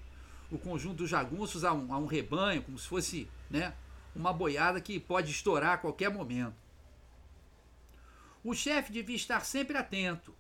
o 0.51 0.59
conjunto 0.59 0.97
dos 0.97 1.09
jagunços 1.11 1.65
a 1.65 1.73
um, 1.73 1.93
a 1.93 1.99
um 1.99 2.07
rebanho, 2.07 2.63
como 2.63 2.79
se 2.79 2.87
fosse 2.87 3.29
né, 3.51 3.75
uma 4.15 4.33
boiada 4.33 4.81
que 4.83 5.01
pode 5.01 5.31
estourar 5.31 5.73
a 5.73 5.79
qualquer 5.79 6.11
momento. 6.11 6.55
O 8.45 8.55
chefe 8.55 8.93
devia 8.93 9.17
estar 9.17 9.45
sempre 9.45 9.77
atento, 9.77 10.35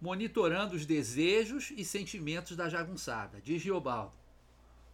monitorando 0.00 0.74
os 0.74 0.86
desejos 0.86 1.72
e 1.76 1.84
sentimentos 1.84 2.56
da 2.56 2.68
jagunçada, 2.68 3.40
diz 3.40 3.62
Riobaldo. 3.62 4.16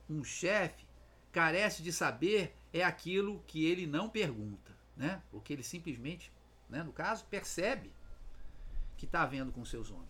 Um 0.08 0.24
chefe 0.24 0.86
carece 1.30 1.82
de 1.82 1.92
saber 1.92 2.54
é 2.72 2.82
aquilo 2.82 3.42
que 3.46 3.64
ele 3.66 3.86
não 3.86 4.08
pergunta. 4.08 4.76
né? 4.96 5.22
Porque 5.30 5.52
ele 5.52 5.62
simplesmente, 5.62 6.32
né, 6.68 6.82
no 6.82 6.92
caso, 6.92 7.24
percebe 7.26 7.92
que 8.96 9.04
está 9.04 9.22
havendo 9.22 9.52
com 9.52 9.64
seus 9.64 9.90
homens. 9.90 10.08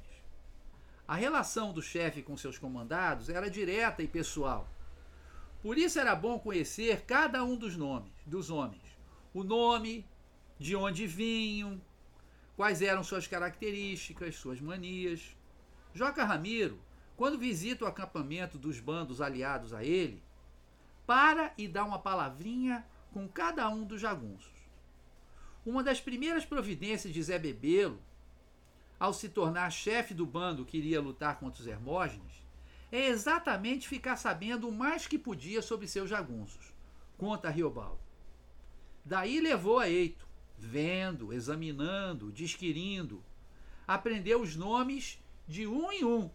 A 1.07 1.15
relação 1.15 1.73
do 1.73 1.83
chefe 1.83 2.23
com 2.23 2.37
seus 2.37 2.59
comandados 2.59 3.29
era 3.29 3.51
direta 3.51 4.03
e 4.03 4.09
pessoal. 4.09 4.67
Por 5.63 5.77
isso 5.77 5.99
era 5.99 6.15
bom 6.15 6.39
conhecer 6.39 7.03
cada 7.03 7.45
um 7.45 7.57
dos 7.57 7.77
nomes, 7.77 8.13
dos 8.25 8.49
homens. 8.49 8.83
O 9.35 9.45
nome, 9.45 10.07
de 10.59 10.75
onde 10.75 11.07
vinham, 11.07 11.81
quais 12.59 12.83
eram 12.83 13.05
suas 13.05 13.25
características, 13.25 14.35
suas 14.35 14.61
manias. 14.61 15.37
Joca 15.95 16.25
Ramiro, 16.25 16.77
quando 17.17 17.39
visita 17.39 17.85
o 17.85 17.87
acampamento 17.87 18.59
dos 18.59 18.81
bandos 18.81 19.21
aliados 19.21 19.73
a 19.73 19.85
ele, 19.85 20.21
para 21.07 21.55
e 21.57 21.69
dá 21.69 21.85
uma 21.85 22.01
palavrinha 22.01 22.85
com 23.13 23.29
cada 23.29 23.69
um 23.69 23.85
dos 23.85 24.01
jagunços. 24.01 24.51
Uma 25.65 25.85
das 25.85 26.01
primeiras 26.01 26.45
providências 26.45 27.15
de 27.15 27.23
Zé 27.23 27.39
Bebelo 27.39 28.03
ao 28.99 29.15
se 29.15 29.29
tornar 29.29 29.71
chefe 29.71 30.13
do 30.13 30.27
bando 30.27 30.65
que 30.65 30.79
iria 30.79 31.01
lutar 31.01 31.39
contra 31.39 31.63
os 31.63 31.69
Hermógenes, 31.69 32.45
é 32.91 33.07
exatamente 33.07 33.87
ficar 33.87 34.17
sabendo 34.17 34.69
o 34.69 34.73
mais 34.73 35.07
que 35.07 35.17
podia 35.17 35.63
sobre 35.63 35.87
seus 35.87 36.11
jagunços, 36.11 36.75
conta 37.17 37.51
Riobaldo. 37.51 38.01
Daí 39.05 39.41
levou 39.41 39.79
a 39.79 39.89
Eito, 39.89 40.28
vendo, 40.59 41.33
examinando, 41.33 42.33
disquirindo, 42.33 43.25
aprendeu 43.87 44.41
os 44.43 44.57
nomes 44.57 45.19
de 45.47 45.67
um 45.67 45.91
em 45.91 46.05
um, 46.05 46.31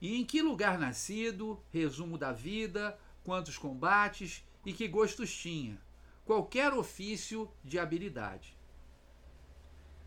e 0.00 0.16
em 0.16 0.24
que 0.24 0.42
lugar 0.42 0.78
nascido, 0.78 1.60
resumo 1.70 2.18
da 2.18 2.32
vida, 2.32 2.98
quantos 3.24 3.56
combates 3.56 4.44
e 4.64 4.72
que 4.72 4.86
gostos 4.86 5.34
tinha, 5.34 5.80
qualquer 6.24 6.72
ofício 6.72 7.50
de 7.64 7.78
habilidade. 7.78 8.56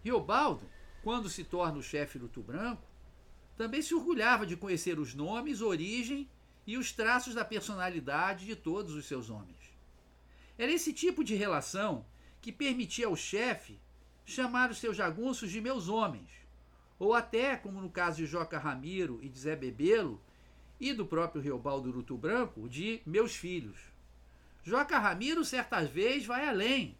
Riobaldo 0.04 0.70
quando 1.04 1.30
se 1.30 1.44
torna 1.44 1.78
o 1.78 1.84
chefe 1.84 2.20
do 2.20 2.28
Branco, 2.44 2.86
também 3.56 3.82
se 3.82 3.96
orgulhava 3.96 4.46
de 4.46 4.58
conhecer 4.58 5.00
os 5.00 5.16
nomes, 5.16 5.62
origem 5.62 6.30
e 6.66 6.78
os 6.78 6.92
traços 6.92 7.34
da 7.34 7.46
personalidade 7.46 8.46
de 8.46 8.56
todos 8.56 8.94
os 8.94 9.06
seus 9.06 9.30
homens. 9.30 9.74
Era 10.58 10.72
esse 10.72 10.92
tipo 10.92 11.24
de 11.24 11.34
relação 11.34 12.06
que 12.42 12.52
permitia 12.52 13.08
ao 13.08 13.16
chefe 13.16 13.80
chamar 14.26 14.70
os 14.72 14.78
seus 14.78 14.96
jagunços 14.96 15.52
de 15.52 15.62
meus 15.62 15.88
homens, 15.90 16.30
ou 17.00 17.14
até, 17.14 17.56
como 17.56 17.82
no 17.82 17.90
caso 17.90 18.18
de 18.18 18.26
Joca 18.26 18.58
Ramiro 18.58 19.20
e 19.22 19.30
de 19.30 19.40
Zé 19.40 19.56
Bebelo, 19.56 20.22
e 20.80 20.94
do 20.94 21.06
próprio 21.06 21.42
Riobaldo 21.42 21.90
Urutu 21.90 22.18
Branco, 22.18 22.70
de 22.70 23.02
meus 23.06 23.36
filhos. 23.36 23.78
Joca 24.64 25.00
Ramiro, 25.00 25.46
certas 25.46 25.90
vezes, 25.90 26.26
vai 26.26 26.48
além 26.48 26.98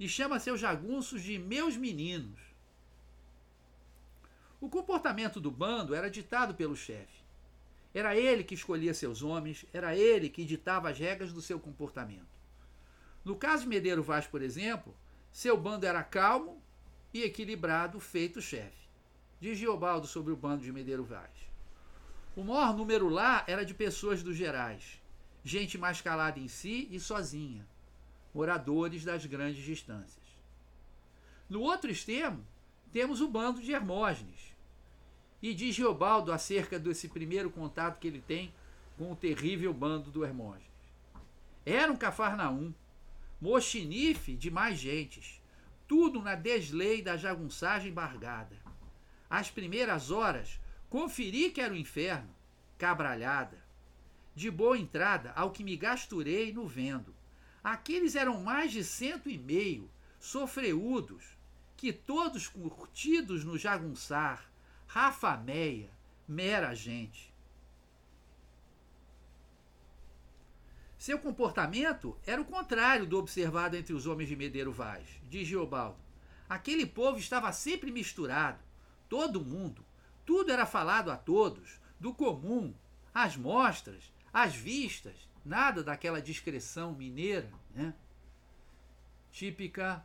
e 0.00 0.08
chama 0.08 0.40
seus 0.40 0.58
jagunços 0.58 1.22
de 1.22 1.38
meus 1.38 1.76
meninos. 1.76 2.40
O 4.58 4.68
comportamento 4.68 5.38
do 5.38 5.50
bando 5.50 5.94
era 5.94 6.10
ditado 6.10 6.54
pelo 6.54 6.74
chefe. 6.74 7.20
Era 7.92 8.16
ele 8.16 8.42
que 8.42 8.54
escolhia 8.54 8.94
seus 8.94 9.22
homens, 9.22 9.66
era 9.74 9.94
ele 9.94 10.30
que 10.30 10.44
ditava 10.44 10.88
as 10.88 10.98
regras 10.98 11.34
do 11.34 11.42
seu 11.42 11.60
comportamento. 11.60 12.39
No 13.30 13.36
caso 13.36 13.62
de 13.62 13.68
Medeiro 13.68 14.02
Vaz, 14.02 14.26
por 14.26 14.42
exemplo, 14.42 14.92
seu 15.30 15.56
bando 15.56 15.86
era 15.86 16.02
calmo 16.02 16.60
e 17.14 17.22
equilibrado, 17.22 18.00
feito 18.00 18.42
chefe. 18.42 18.88
Diz 19.40 19.56
Giobaldo 19.56 20.08
sobre 20.08 20.32
o 20.32 20.36
bando 20.36 20.64
de 20.64 20.72
Medeiro 20.72 21.04
Vaz. 21.04 21.30
O 22.34 22.42
maior 22.42 22.76
número 22.76 23.08
lá 23.08 23.44
era 23.46 23.64
de 23.64 23.72
pessoas 23.72 24.20
dos 24.20 24.36
gerais, 24.36 25.00
gente 25.44 25.78
mais 25.78 26.00
calada 26.00 26.40
em 26.40 26.48
si 26.48 26.88
e 26.90 26.98
sozinha, 26.98 27.64
moradores 28.34 29.04
das 29.04 29.24
grandes 29.26 29.64
distâncias. 29.64 30.26
No 31.48 31.60
outro 31.60 31.88
extremo, 31.88 32.44
temos 32.92 33.20
o 33.20 33.28
bando 33.28 33.62
de 33.62 33.70
Hermógenes, 33.70 34.56
e 35.40 35.54
diz 35.54 35.76
Geobaldo 35.76 36.32
acerca 36.32 36.80
desse 36.80 37.08
primeiro 37.08 37.48
contato 37.48 38.00
que 38.00 38.08
ele 38.08 38.20
tem 38.26 38.52
com 38.98 39.12
o 39.12 39.14
terrível 39.14 39.72
bando 39.72 40.10
do 40.10 40.24
Hermógenes. 40.24 40.66
Era 41.64 41.92
um 41.92 41.96
Cafarnaum, 41.96 42.74
mochinife 43.40 44.36
de 44.36 44.50
mais 44.50 44.78
gentes, 44.78 45.40
tudo 45.88 46.20
na 46.20 46.34
deslei 46.34 47.00
da 47.00 47.16
jagunçagem 47.16 47.92
bargada. 47.92 48.56
Às 49.28 49.50
primeiras 49.50 50.10
horas, 50.10 50.60
conferi 50.88 51.50
que 51.50 51.60
era 51.60 51.72
o 51.72 51.76
inferno, 51.76 52.28
cabralhada. 52.76 53.58
De 54.34 54.50
boa 54.50 54.78
entrada, 54.78 55.32
ao 55.34 55.50
que 55.50 55.64
me 55.64 55.76
gasturei 55.76 56.52
no 56.52 56.66
vendo. 56.66 57.14
Aqueles 57.62 58.14
eram 58.14 58.42
mais 58.42 58.72
de 58.72 58.84
cento 58.84 59.28
e 59.28 59.36
meio, 59.36 59.90
sofreudos, 60.18 61.24
que 61.76 61.92
todos 61.92 62.46
curtidos 62.46 63.44
no 63.44 63.56
jagunçar, 63.56 64.50
Rafa 64.86 65.36
Meia, 65.36 65.90
mera 66.28 66.74
gente. 66.74 67.29
Seu 71.00 71.18
comportamento 71.18 72.14
era 72.26 72.42
o 72.42 72.44
contrário 72.44 73.06
do 73.06 73.18
observado 73.18 73.74
entre 73.74 73.94
os 73.94 74.06
homens 74.06 74.28
de 74.28 74.36
Medeiro 74.36 74.70
Vaz, 74.70 75.08
diz 75.30 75.48
Geobaldo. 75.48 75.96
Aquele 76.46 76.84
povo 76.84 77.18
estava 77.18 77.50
sempre 77.52 77.90
misturado, 77.90 78.62
todo 79.08 79.42
mundo, 79.42 79.82
tudo 80.26 80.52
era 80.52 80.66
falado 80.66 81.10
a 81.10 81.16
todos, 81.16 81.80
do 81.98 82.12
comum, 82.12 82.74
as 83.14 83.34
mostras, 83.34 84.12
as 84.30 84.54
vistas, 84.54 85.16
nada 85.42 85.82
daquela 85.82 86.20
discreção 86.20 86.92
mineira, 86.92 87.50
né? 87.74 87.94
típica 89.32 90.04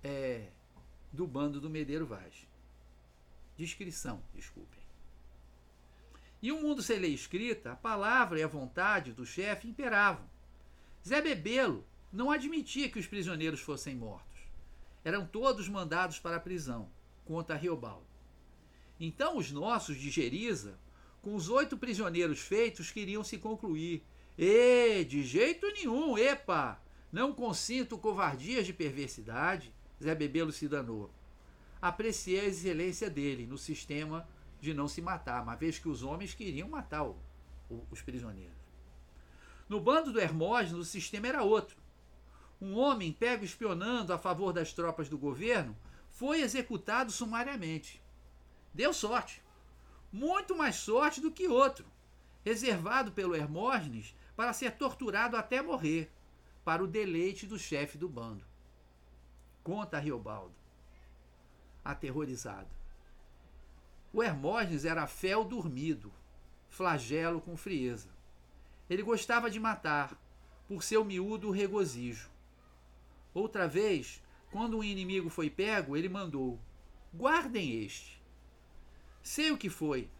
é, 0.00 0.46
do 1.12 1.26
bando 1.26 1.60
do 1.60 1.68
Medeiro 1.68 2.06
Vaz. 2.06 2.46
Descrição, 3.56 4.22
desculpem. 4.32 4.80
E 6.40 6.52
o 6.52 6.62
mundo 6.62 6.84
sem 6.84 7.00
lei 7.00 7.12
escrita, 7.12 7.72
a 7.72 7.76
palavra 7.76 8.38
e 8.38 8.44
a 8.44 8.46
vontade 8.46 9.12
do 9.12 9.26
chefe 9.26 9.66
imperavam. 9.66 10.35
Zé 11.06 11.20
Bebelo 11.20 11.84
não 12.12 12.30
admitia 12.30 12.88
que 12.88 12.98
os 12.98 13.06
prisioneiros 13.06 13.60
fossem 13.60 13.94
mortos. 13.94 14.40
Eram 15.04 15.26
todos 15.26 15.68
mandados 15.68 16.18
para 16.18 16.36
a 16.36 16.40
prisão, 16.40 16.88
conta 17.24 17.54
Riobaldo. 17.54 18.06
Então 18.98 19.36
os 19.36 19.52
nossos 19.52 19.96
de 19.96 20.10
Geriza, 20.10 20.78
com 21.22 21.34
os 21.34 21.48
oito 21.48 21.76
prisioneiros 21.76 22.40
feitos, 22.40 22.90
queriam 22.90 23.22
se 23.22 23.38
concluir. 23.38 24.02
E, 24.36 25.04
de 25.04 25.22
jeito 25.22 25.66
nenhum, 25.72 26.18
epa! 26.18 26.82
Não 27.12 27.32
consinto 27.32 27.96
covardias 27.96 28.66
de 28.66 28.72
perversidade. 28.72 29.72
Zé 30.02 30.14
Bebelo 30.14 30.50
se 30.50 30.66
danou 30.66 31.10
apreciei 31.80 32.40
a 32.40 32.44
excelência 32.44 33.08
dele 33.08 33.46
no 33.46 33.58
sistema 33.58 34.28
de 34.60 34.72
não 34.72 34.88
se 34.88 35.00
matar, 35.00 35.42
uma 35.42 35.54
vez 35.54 35.78
que 35.78 35.88
os 35.88 36.02
homens 36.02 36.34
queriam 36.34 36.68
matar 36.68 37.04
o, 37.04 37.16
o, 37.70 37.86
os 37.90 38.02
prisioneiros. 38.02 38.55
No 39.68 39.80
bando 39.80 40.12
do 40.12 40.20
Hermógenes, 40.20 40.78
o 40.78 40.84
sistema 40.84 41.26
era 41.26 41.42
outro. 41.42 41.76
Um 42.60 42.76
homem 42.76 43.12
pego 43.12 43.44
espionando 43.44 44.12
a 44.12 44.18
favor 44.18 44.52
das 44.52 44.72
tropas 44.72 45.08
do 45.08 45.18
governo 45.18 45.76
foi 46.10 46.40
executado 46.40 47.10
sumariamente. 47.10 48.02
Deu 48.72 48.92
sorte. 48.92 49.42
Muito 50.12 50.56
mais 50.56 50.76
sorte 50.76 51.20
do 51.20 51.32
que 51.32 51.48
outro, 51.48 51.84
reservado 52.44 53.12
pelo 53.12 53.34
Hermógenes 53.34 54.14
para 54.34 54.52
ser 54.52 54.72
torturado 54.72 55.36
até 55.36 55.60
morrer, 55.60 56.10
para 56.64 56.82
o 56.82 56.86
deleite 56.86 57.46
do 57.46 57.58
chefe 57.58 57.98
do 57.98 58.08
bando. 58.08 58.44
Conta 59.62 59.98
Riobaldo 59.98 60.54
aterrorizado. 61.86 62.68
O 64.12 64.22
Hermógenes 64.22 64.84
era 64.84 65.06
fel 65.06 65.44
dormido, 65.44 66.12
flagelo 66.68 67.40
com 67.40 67.56
frieza. 67.56 68.08
Ele 68.88 69.02
gostava 69.02 69.50
de 69.50 69.58
matar, 69.58 70.16
por 70.68 70.82
seu 70.82 71.04
miúdo 71.04 71.50
regozijo. 71.50 72.30
Outra 73.32 73.68
vez, 73.68 74.22
quando 74.50 74.78
um 74.78 74.84
inimigo 74.84 75.28
foi 75.28 75.50
pego, 75.50 75.96
ele 75.96 76.08
mandou: 76.08 76.60
Guardem 77.12 77.82
este. 77.84 78.22
Sei 79.22 79.50
o 79.50 79.58
que 79.58 79.68
foi. 79.68 80.10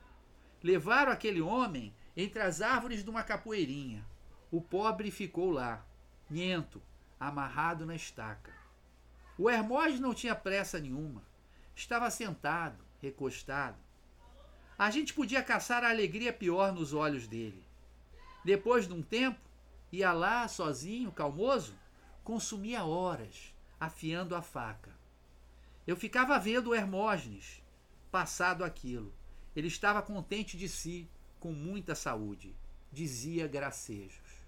Levaram 0.63 1.13
aquele 1.13 1.41
homem 1.41 1.95
entre 2.17 2.41
as 2.41 2.61
árvores 2.61 3.05
de 3.05 3.11
uma 3.11 3.23
capoeirinha. 3.23 4.05
O 4.51 4.61
pobre 4.61 5.11
ficou 5.11 5.51
lá, 5.51 5.85
nhento, 6.31 6.83
amarrado 7.19 7.85
na 7.85 7.95
estaca. 7.95 8.53
O 9.39 9.51
Hermógenes 9.51 10.01
não 10.01 10.15
tinha 10.15 10.35
pressa 10.35 10.79
nenhuma. 10.79 11.23
Estava 11.75 12.11
sentado, 12.11 12.83
recostado. 13.03 13.77
A 14.79 14.91
gente 14.91 15.13
podia 15.13 15.43
caçar 15.43 15.85
a 15.85 15.91
alegria 15.91 16.33
pior 16.33 16.73
nos 16.73 16.93
olhos 16.93 17.27
dele. 17.27 17.66
Depois 18.47 18.87
de 18.87 18.95
um 18.95 19.03
tempo, 19.03 19.41
ia 19.91 20.13
lá 20.13 20.47
sozinho, 20.47 21.11
calmoso, 21.11 21.75
consumia 22.23 22.85
horas, 22.85 23.53
afiando 23.81 24.37
a 24.37 24.41
faca. 24.41 24.95
Eu 25.85 25.97
ficava 25.97 26.39
vendo 26.39 26.73
Hermógenes, 26.73 27.61
passado 28.09 28.63
aquilo. 28.63 29.13
Ele 29.57 29.67
estava 29.67 30.01
contente 30.01 30.57
de 30.57 30.69
si, 30.69 31.11
com 31.41 31.51
muita 31.51 31.97
saúde, 31.97 32.55
dizia 32.93 33.49
gracejos. 33.49 34.47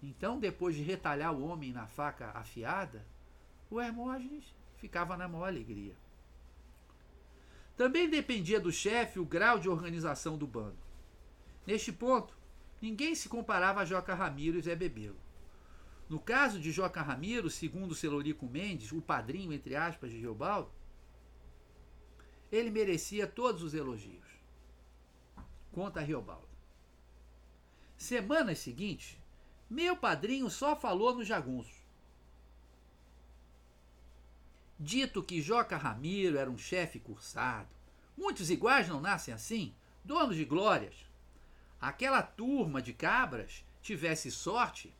Então, 0.00 0.38
depois 0.38 0.76
de 0.76 0.82
retalhar 0.82 1.34
o 1.34 1.44
homem 1.44 1.72
na 1.72 1.88
faca 1.88 2.30
afiada, 2.34 3.04
o 3.68 3.80
Hermógenes 3.80 4.44
ficava 4.76 5.16
na 5.16 5.26
maior 5.26 5.46
alegria. 5.48 5.96
Também 7.76 8.08
dependia 8.08 8.60
do 8.60 8.70
chefe 8.70 9.18
o 9.18 9.26
grau 9.26 9.58
de 9.58 9.68
organização 9.68 10.38
do 10.38 10.46
bando. 10.46 10.78
Neste 11.66 11.90
ponto, 11.90 12.40
ninguém 12.82 13.14
se 13.14 13.28
comparava 13.28 13.80
a 13.80 13.84
Joca 13.84 14.12
Ramiro 14.12 14.58
e 14.58 14.62
Zé 14.62 14.74
Bebelo. 14.74 15.16
No 16.08 16.18
caso 16.18 16.60
de 16.60 16.72
Joca 16.72 17.00
Ramiro, 17.00 17.48
segundo 17.48 17.94
Celorico 17.94 18.44
Mendes, 18.46 18.90
o 18.90 19.00
padrinho, 19.00 19.52
entre 19.52 19.76
aspas, 19.76 20.10
de 20.10 20.18
Riobaldo, 20.18 20.70
ele 22.50 22.70
merecia 22.70 23.26
todos 23.26 23.62
os 23.62 23.72
elogios. 23.72 24.26
Conta 25.70 26.00
Riobaldo. 26.00 26.48
Semanas 27.96 28.58
seguintes, 28.58 29.16
meu 29.70 29.96
padrinho 29.96 30.50
só 30.50 30.76
falou 30.76 31.14
no 31.14 31.24
jagunço. 31.24 31.80
Dito 34.78 35.22
que 35.22 35.40
Joca 35.40 35.76
Ramiro 35.76 36.36
era 36.36 36.50
um 36.50 36.58
chefe 36.58 36.98
cursado. 36.98 37.70
Muitos 38.18 38.50
iguais 38.50 38.88
não 38.88 39.00
nascem 39.00 39.32
assim, 39.32 39.72
donos 40.04 40.36
de 40.36 40.44
glórias. 40.44 41.11
Aquela 41.82 42.22
turma 42.22 42.80
de 42.80 42.92
cabras 42.92 43.64
tivesse 43.82 44.30
sorte, 44.30 44.94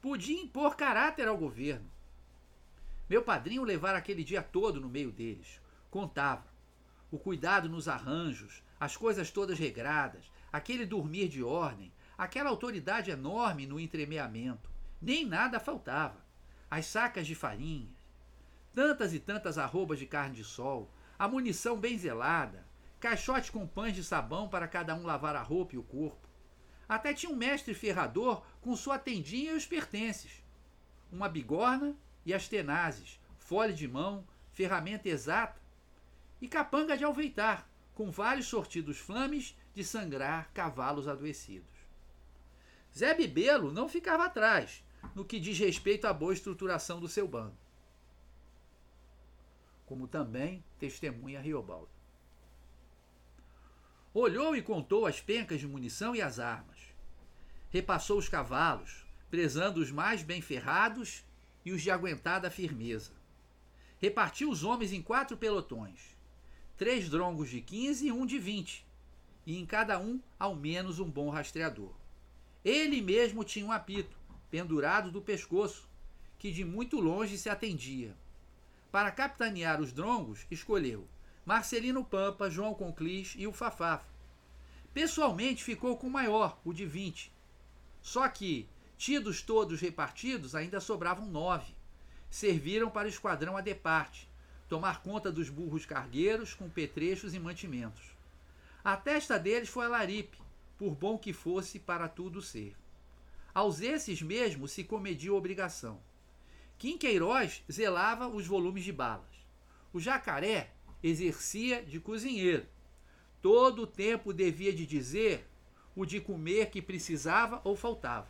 podia 0.00 0.42
impor 0.42 0.74
caráter 0.74 1.28
ao 1.28 1.38
governo. 1.38 1.88
Meu 3.08 3.22
padrinho 3.22 3.62
levara 3.62 3.98
aquele 3.98 4.24
dia 4.24 4.42
todo 4.42 4.80
no 4.80 4.88
meio 4.88 5.12
deles. 5.12 5.60
Contava. 5.92 6.44
O 7.08 7.20
cuidado 7.20 7.68
nos 7.68 7.86
arranjos, 7.86 8.64
as 8.80 8.96
coisas 8.96 9.30
todas 9.30 9.60
regradas, 9.60 10.24
aquele 10.52 10.84
dormir 10.84 11.28
de 11.28 11.40
ordem, 11.40 11.92
aquela 12.18 12.50
autoridade 12.50 13.12
enorme 13.12 13.64
no 13.64 13.78
entremeamento. 13.78 14.68
Nem 15.00 15.24
nada 15.24 15.60
faltava. 15.60 16.20
As 16.68 16.86
sacas 16.86 17.28
de 17.28 17.36
farinha, 17.36 17.94
tantas 18.74 19.14
e 19.14 19.20
tantas 19.20 19.56
arrobas 19.56 20.00
de 20.00 20.06
carne 20.06 20.34
de 20.34 20.42
sol, 20.42 20.90
a 21.16 21.28
munição 21.28 21.78
bem 21.78 21.96
zelada, 21.96 22.66
caixote 23.02 23.50
com 23.50 23.66
pães 23.66 23.96
de 23.96 24.04
sabão 24.04 24.48
para 24.48 24.68
cada 24.68 24.94
um 24.94 25.04
lavar 25.04 25.34
a 25.34 25.42
roupa 25.42 25.74
e 25.74 25.78
o 25.78 25.82
corpo. 25.82 26.28
Até 26.88 27.12
tinha 27.12 27.32
um 27.32 27.36
mestre 27.36 27.74
ferrador 27.74 28.44
com 28.60 28.76
sua 28.76 28.96
tendinha 28.96 29.50
e 29.50 29.56
os 29.56 29.66
pertences. 29.66 30.44
Uma 31.10 31.28
bigorna 31.28 31.96
e 32.24 32.32
as 32.32 32.48
tenazes, 32.48 33.20
folha 33.36 33.72
de 33.72 33.88
mão, 33.88 34.24
ferramenta 34.52 35.08
exata 35.08 35.60
e 36.40 36.46
capanga 36.46 36.96
de 36.96 37.02
alveitar, 37.02 37.68
com 37.92 38.08
vários 38.08 38.46
sortidos 38.46 38.98
flames 38.98 39.58
de 39.74 39.82
sangrar 39.82 40.52
cavalos 40.54 41.08
adoecidos. 41.08 41.66
Zé 42.96 43.14
Bibelo 43.14 43.72
não 43.72 43.88
ficava 43.88 44.26
atrás 44.26 44.84
no 45.12 45.24
que 45.24 45.40
diz 45.40 45.58
respeito 45.58 46.06
à 46.06 46.12
boa 46.12 46.32
estruturação 46.32 47.00
do 47.00 47.08
seu 47.08 47.26
bando 47.26 47.60
como 49.92 50.08
também 50.08 50.64
testemunha 50.78 51.38
Riobaldo. 51.38 51.91
Olhou 54.14 54.54
e 54.54 54.60
contou 54.60 55.06
as 55.06 55.22
pencas 55.22 55.58
de 55.58 55.66
munição 55.66 56.14
e 56.14 56.20
as 56.20 56.38
armas. 56.38 56.76
Repassou 57.70 58.18
os 58.18 58.28
cavalos, 58.28 59.06
prezando 59.30 59.80
os 59.80 59.90
mais 59.90 60.22
bem 60.22 60.42
ferrados 60.42 61.24
e 61.64 61.72
os 61.72 61.80
de 61.80 61.90
aguentada 61.90 62.50
firmeza. 62.50 63.12
Repartiu 63.98 64.50
os 64.50 64.64
homens 64.64 64.92
em 64.92 65.00
quatro 65.00 65.34
pelotões, 65.38 66.14
três 66.76 67.08
drongos 67.08 67.48
de 67.48 67.62
15 67.62 68.06
e 68.06 68.12
um 68.12 68.26
de 68.26 68.38
20, 68.38 68.86
e 69.46 69.58
em 69.58 69.64
cada 69.64 69.98
um 69.98 70.20
ao 70.38 70.54
menos 70.54 70.98
um 70.98 71.10
bom 71.10 71.30
rastreador. 71.30 71.94
Ele 72.62 73.00
mesmo 73.00 73.42
tinha 73.42 73.64
um 73.64 73.72
apito, 73.72 74.18
pendurado 74.50 75.10
do 75.10 75.22
pescoço, 75.22 75.88
que 76.38 76.52
de 76.52 76.66
muito 76.66 77.00
longe 77.00 77.38
se 77.38 77.48
atendia. 77.48 78.14
Para 78.90 79.10
capitanear 79.10 79.80
os 79.80 79.90
drongos, 79.90 80.46
escolheu 80.50 81.08
Marcelino 81.44 82.04
Pampa, 82.04 82.48
João 82.48 82.72
Conclis 82.72 83.34
e 83.36 83.46
o 83.46 83.52
Fafafa. 83.52 84.06
Pessoalmente 84.94 85.64
ficou 85.64 85.96
com 85.96 86.06
o 86.06 86.10
maior, 86.10 86.60
o 86.64 86.72
de 86.72 86.86
20. 86.86 87.32
Só 88.00 88.28
que, 88.28 88.68
tidos 88.96 89.42
todos 89.42 89.80
repartidos, 89.80 90.54
ainda 90.54 90.80
sobravam 90.80 91.26
nove. 91.26 91.74
Serviram 92.30 92.90
para 92.90 93.06
o 93.06 93.10
esquadrão 93.10 93.56
a 93.56 93.60
departe, 93.60 94.28
tomar 94.68 95.02
conta 95.02 95.32
dos 95.32 95.48
burros 95.48 95.84
cargueiros 95.84 96.54
com 96.54 96.68
petrechos 96.68 97.34
e 97.34 97.38
mantimentos. 97.38 98.04
A 98.84 98.96
testa 98.96 99.38
deles 99.38 99.68
foi 99.68 99.86
a 99.86 99.88
Laripe, 99.88 100.38
por 100.78 100.94
bom 100.94 101.18
que 101.18 101.32
fosse 101.32 101.78
para 101.78 102.08
tudo 102.08 102.40
ser. 102.40 102.76
Aos 103.54 103.80
esses 103.80 104.22
mesmo 104.22 104.66
se 104.66 104.82
comedia 104.82 105.34
obrigação. 105.34 106.00
Kim 106.78 106.96
Queiroz 106.96 107.62
zelava 107.70 108.28
os 108.28 108.46
volumes 108.46 108.82
de 108.82 108.92
balas. 108.92 109.26
O 109.92 110.00
jacaré 110.00 110.70
exercia 111.02 111.82
de 111.82 111.98
cozinheiro. 111.98 112.66
Todo 113.40 113.82
o 113.82 113.86
tempo 113.86 114.32
devia 114.32 114.72
de 114.72 114.86
dizer 114.86 115.48
o 115.96 116.06
de 116.06 116.20
comer 116.20 116.70
que 116.70 116.80
precisava 116.80 117.60
ou 117.64 117.76
faltava. 117.76 118.28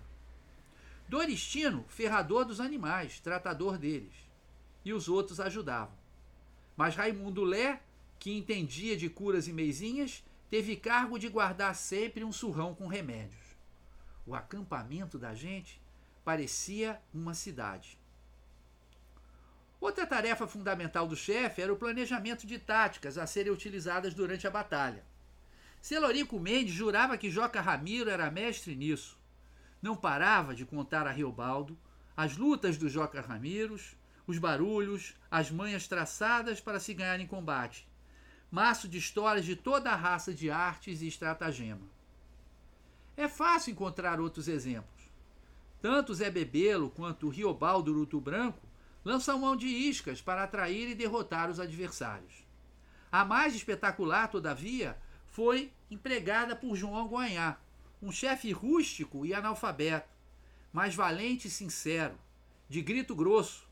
Doristino, 1.08 1.84
ferrador 1.88 2.44
dos 2.44 2.60
animais, 2.60 3.20
tratador 3.20 3.76
deles. 3.76 4.14
E 4.84 4.92
os 4.92 5.08
outros 5.08 5.38
ajudavam. 5.38 5.94
Mas 6.76 6.96
Raimundo 6.96 7.44
Lé, 7.44 7.82
que 8.18 8.32
entendia 8.32 8.96
de 8.96 9.08
curas 9.08 9.46
e 9.46 9.52
meizinhas, 9.52 10.24
teve 10.48 10.76
cargo 10.76 11.18
de 11.18 11.28
guardar 11.28 11.74
sempre 11.74 12.24
um 12.24 12.32
surrão 12.32 12.74
com 12.74 12.86
remédios. 12.86 13.56
O 14.26 14.34
acampamento 14.34 15.18
da 15.18 15.34
gente 15.34 15.80
parecia 16.24 17.00
uma 17.12 17.34
cidade. 17.34 17.98
Outra 19.82 20.06
tarefa 20.06 20.46
fundamental 20.46 21.08
do 21.08 21.16
chefe 21.16 21.60
era 21.60 21.72
o 21.72 21.76
planejamento 21.76 22.46
de 22.46 22.56
táticas 22.56 23.18
a 23.18 23.26
serem 23.26 23.52
utilizadas 23.52 24.14
durante 24.14 24.46
a 24.46 24.50
batalha. 24.50 25.04
Celorico 25.80 26.38
Mendes 26.38 26.72
jurava 26.72 27.18
que 27.18 27.28
Joca 27.28 27.60
Ramiro 27.60 28.08
era 28.08 28.30
mestre 28.30 28.76
nisso. 28.76 29.18
Não 29.82 29.96
parava 29.96 30.54
de 30.54 30.64
contar 30.64 31.08
a 31.08 31.10
Riobaldo 31.10 31.76
as 32.16 32.36
lutas 32.36 32.78
dos 32.78 32.92
Joca 32.92 33.20
Ramiros, 33.20 33.96
os 34.24 34.38
barulhos, 34.38 35.16
as 35.28 35.50
manhas 35.50 35.88
traçadas 35.88 36.60
para 36.60 36.78
se 36.78 36.94
ganhar 36.94 37.18
em 37.18 37.26
combate. 37.26 37.84
Maço 38.52 38.86
de 38.86 38.98
histórias 38.98 39.44
de 39.44 39.56
toda 39.56 39.90
a 39.90 39.96
raça 39.96 40.32
de 40.32 40.48
artes 40.48 41.02
e 41.02 41.08
estratagema. 41.08 41.88
É 43.16 43.26
fácil 43.26 43.72
encontrar 43.72 44.20
outros 44.20 44.46
exemplos. 44.46 45.10
Tanto 45.80 46.14
Zé 46.14 46.30
Bebelo 46.30 46.88
quanto 46.88 47.28
Riobaldo 47.28 47.92
Luto 47.92 48.20
Branco 48.20 48.61
lançam 49.04 49.38
mão 49.38 49.56
de 49.56 49.66
iscas 49.66 50.20
para 50.20 50.44
atrair 50.44 50.88
e 50.88 50.94
derrotar 50.94 51.50
os 51.50 51.58
adversários. 51.58 52.46
A 53.10 53.24
mais 53.24 53.54
espetacular, 53.54 54.28
todavia, 54.28 54.96
foi 55.26 55.72
empregada 55.90 56.54
por 56.54 56.76
João 56.76 57.08
Guanhá, 57.08 57.58
um 58.00 58.12
chefe 58.12 58.52
rústico 58.52 59.26
e 59.26 59.34
analfabeto, 59.34 60.08
mas 60.72 60.94
valente 60.94 61.48
e 61.48 61.50
sincero, 61.50 62.18
de 62.68 62.80
grito 62.80 63.14
grosso, 63.14 63.68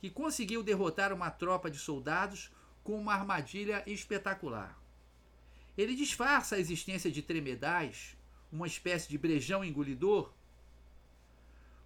que 0.00 0.10
conseguiu 0.10 0.62
derrotar 0.62 1.12
uma 1.12 1.30
tropa 1.30 1.70
de 1.70 1.78
soldados 1.78 2.50
com 2.82 2.98
uma 2.98 3.14
armadilha 3.14 3.84
espetacular. 3.86 4.76
Ele 5.78 5.94
disfarça 5.94 6.56
a 6.56 6.58
existência 6.58 7.10
de 7.10 7.22
tremedais, 7.22 8.16
uma 8.50 8.66
espécie 8.66 9.08
de 9.08 9.16
brejão 9.16 9.64
engolidor, 9.64 10.32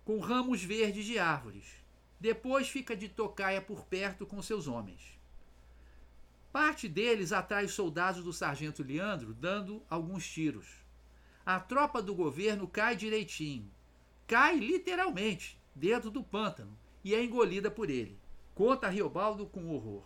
com 0.04 0.18
ramos 0.18 0.62
verdes 0.62 1.04
de 1.04 1.18
árvores 1.18 1.85
depois 2.18 2.68
fica 2.68 2.96
de 2.96 3.08
tocaia 3.08 3.60
por 3.60 3.84
perto 3.84 4.26
com 4.26 4.40
seus 4.40 4.66
homens. 4.66 5.16
Parte 6.50 6.88
deles 6.88 7.32
atrai 7.32 7.66
os 7.66 7.74
soldados 7.74 8.24
do 8.24 8.32
sargento 8.32 8.82
Leandro, 8.82 9.34
dando 9.34 9.82
alguns 9.90 10.26
tiros. 10.26 10.66
A 11.44 11.60
tropa 11.60 12.00
do 12.00 12.14
governo 12.14 12.66
cai 12.66 12.96
direitinho. 12.96 13.70
Cai 14.26 14.58
literalmente 14.58 15.58
dentro 15.74 16.10
do 16.10 16.22
pântano 16.22 16.76
e 17.04 17.14
é 17.14 17.22
engolida 17.22 17.70
por 17.70 17.90
ele. 17.90 18.18
Conta 18.54 18.88
Riobaldo 18.88 19.46
com 19.46 19.68
horror. 19.68 20.02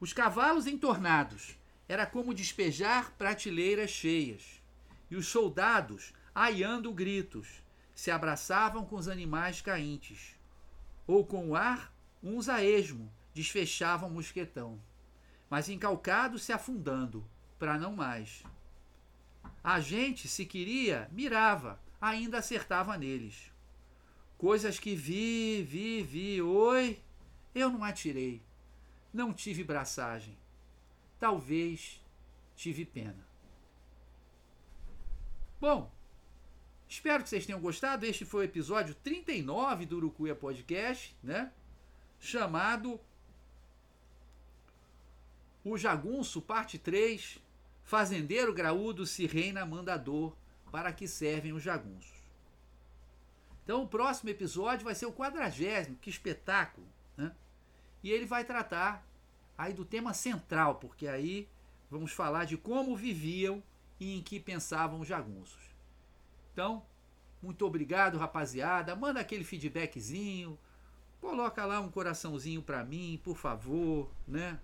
Os 0.00 0.12
cavalos 0.14 0.66
entornados 0.66 1.58
era 1.86 2.06
como 2.06 2.32
despejar 2.32 3.12
prateleiras 3.18 3.90
cheias. 3.90 4.62
E 5.10 5.16
os 5.16 5.26
soldados, 5.28 6.14
aiando 6.34 6.92
gritos, 6.92 7.62
se 7.94 8.10
abraçavam 8.10 8.86
com 8.86 8.96
os 8.96 9.08
animais 9.08 9.60
caíntes 9.60 10.37
ou 11.08 11.26
com 11.26 11.48
o 11.48 11.56
ar, 11.56 11.92
uns 12.22 12.50
a 12.50 12.62
esmo 12.62 13.10
desfechavam 13.32 14.10
o 14.10 14.12
mosquetão, 14.12 14.78
mas 15.48 15.68
encalcados 15.70 16.42
se 16.42 16.52
afundando, 16.52 17.26
para 17.58 17.78
não 17.78 17.96
mais. 17.96 18.44
A 19.64 19.80
gente, 19.80 20.28
se 20.28 20.44
queria, 20.44 21.08
mirava, 21.10 21.80
ainda 21.98 22.38
acertava 22.38 22.98
neles. 22.98 23.50
Coisas 24.36 24.78
que 24.78 24.94
vi, 24.94 25.62
vi, 25.62 26.02
vi, 26.02 26.42
oi, 26.42 27.02
eu 27.54 27.70
não 27.70 27.82
atirei. 27.82 28.42
Não 29.12 29.32
tive 29.32 29.64
braçagem. 29.64 30.36
Talvez 31.18 32.04
tive 32.54 32.84
pena. 32.84 33.26
Bom, 35.60 35.90
Espero 36.88 37.22
que 37.22 37.28
vocês 37.28 37.44
tenham 37.44 37.60
gostado. 37.60 38.06
Este 38.06 38.24
foi 38.24 38.40
o 38.40 38.48
episódio 38.48 38.94
39 38.94 39.84
do 39.84 39.96
Urucuia 39.98 40.34
Podcast, 40.34 41.14
né? 41.22 41.52
chamado 42.18 42.98
O 45.62 45.76
Jagunço, 45.76 46.40
parte 46.40 46.78
3, 46.78 47.38
Fazendeiro 47.84 48.54
Graúdo 48.54 49.06
se 49.06 49.26
reina 49.26 49.66
mandador, 49.66 50.34
para 50.72 50.92
que 50.92 51.06
servem 51.06 51.52
os 51.52 51.62
jagunços. 51.62 52.18
Então 53.64 53.82
o 53.82 53.88
próximo 53.88 54.30
episódio 54.30 54.84
vai 54.84 54.94
ser 54.94 55.04
o 55.04 55.12
quadragésimo, 55.12 55.96
que 55.96 56.08
espetáculo, 56.08 56.86
né? 57.16 57.34
E 58.02 58.10
ele 58.10 58.24
vai 58.24 58.44
tratar 58.44 59.06
aí 59.58 59.74
do 59.74 59.84
tema 59.84 60.14
central, 60.14 60.76
porque 60.76 61.06
aí 61.06 61.46
vamos 61.90 62.12
falar 62.12 62.46
de 62.46 62.56
como 62.56 62.96
viviam 62.96 63.62
e 64.00 64.16
em 64.16 64.22
que 64.22 64.40
pensavam 64.40 65.00
os 65.00 65.08
jagunços. 65.08 65.77
Então, 66.58 66.82
muito 67.40 67.64
obrigado, 67.64 68.18
rapaziada. 68.18 68.96
Manda 68.96 69.20
aquele 69.20 69.44
feedbackzinho. 69.44 70.58
Coloca 71.20 71.64
lá 71.64 71.78
um 71.78 71.88
coraçãozinho 71.88 72.60
para 72.60 72.82
mim, 72.82 73.20
por 73.22 73.36
favor, 73.36 74.10
né? 74.26 74.58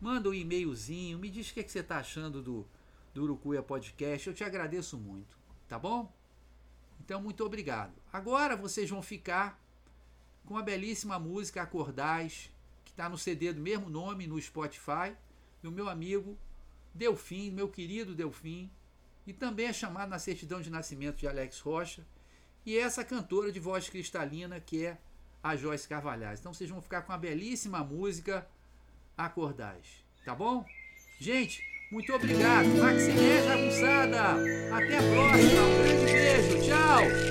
Manda 0.00 0.30
um 0.30 0.32
e-mailzinho, 0.32 1.18
me 1.18 1.28
diz 1.28 1.50
o 1.50 1.52
que, 1.52 1.60
é 1.60 1.62
que 1.62 1.70
você 1.70 1.80
está 1.80 1.98
achando 1.98 2.40
do, 2.40 2.66
do 3.12 3.24
Urucuia 3.24 3.62
Podcast. 3.62 4.28
Eu 4.28 4.34
te 4.34 4.42
agradeço 4.42 4.96
muito, 4.96 5.36
tá 5.68 5.78
bom? 5.78 6.10
Então, 7.04 7.20
muito 7.20 7.44
obrigado. 7.44 7.92
Agora 8.10 8.56
vocês 8.56 8.88
vão 8.88 9.02
ficar 9.02 9.62
com 10.46 10.56
a 10.56 10.62
belíssima 10.62 11.18
música 11.18 11.60
Acordais, 11.60 12.50
que 12.82 12.92
está 12.92 13.10
no 13.10 13.18
CD 13.18 13.52
do 13.52 13.60
mesmo 13.60 13.90
nome 13.90 14.26
no 14.26 14.40
Spotify, 14.40 15.14
do 15.62 15.70
meu 15.70 15.86
amigo 15.86 16.38
Delfim, 16.94 17.50
meu 17.50 17.68
querido 17.68 18.14
Delfim, 18.14 18.70
e 19.30 19.32
também 19.32 19.66
é 19.66 19.72
chamado 19.72 20.08
na 20.08 20.18
certidão 20.18 20.60
de 20.60 20.70
nascimento 20.70 21.18
de 21.18 21.28
Alex 21.28 21.60
Rocha, 21.60 22.04
e 22.66 22.76
essa 22.76 23.04
cantora 23.04 23.52
de 23.52 23.60
voz 23.60 23.88
cristalina 23.88 24.58
que 24.58 24.84
é 24.84 24.98
a 25.40 25.54
Joyce 25.54 25.88
Carvalhais. 25.88 26.40
Então 26.40 26.52
vocês 26.52 26.68
vão 26.68 26.82
ficar 26.82 27.02
com 27.02 27.12
a 27.12 27.16
belíssima 27.16 27.78
música 27.84 28.44
Acordais, 29.16 30.04
tá 30.24 30.34
bom? 30.34 30.66
Gente, 31.20 31.62
muito 31.92 32.12
obrigado. 32.12 32.66
Maximé 32.66 33.44
Jagunçada. 33.44 34.32
Até 34.74 34.98
a 34.98 35.02
próxima. 35.02 35.62
Um 35.62 35.82
grande 35.82 36.04
beijo. 36.06 36.66
Tchau. 36.66 37.29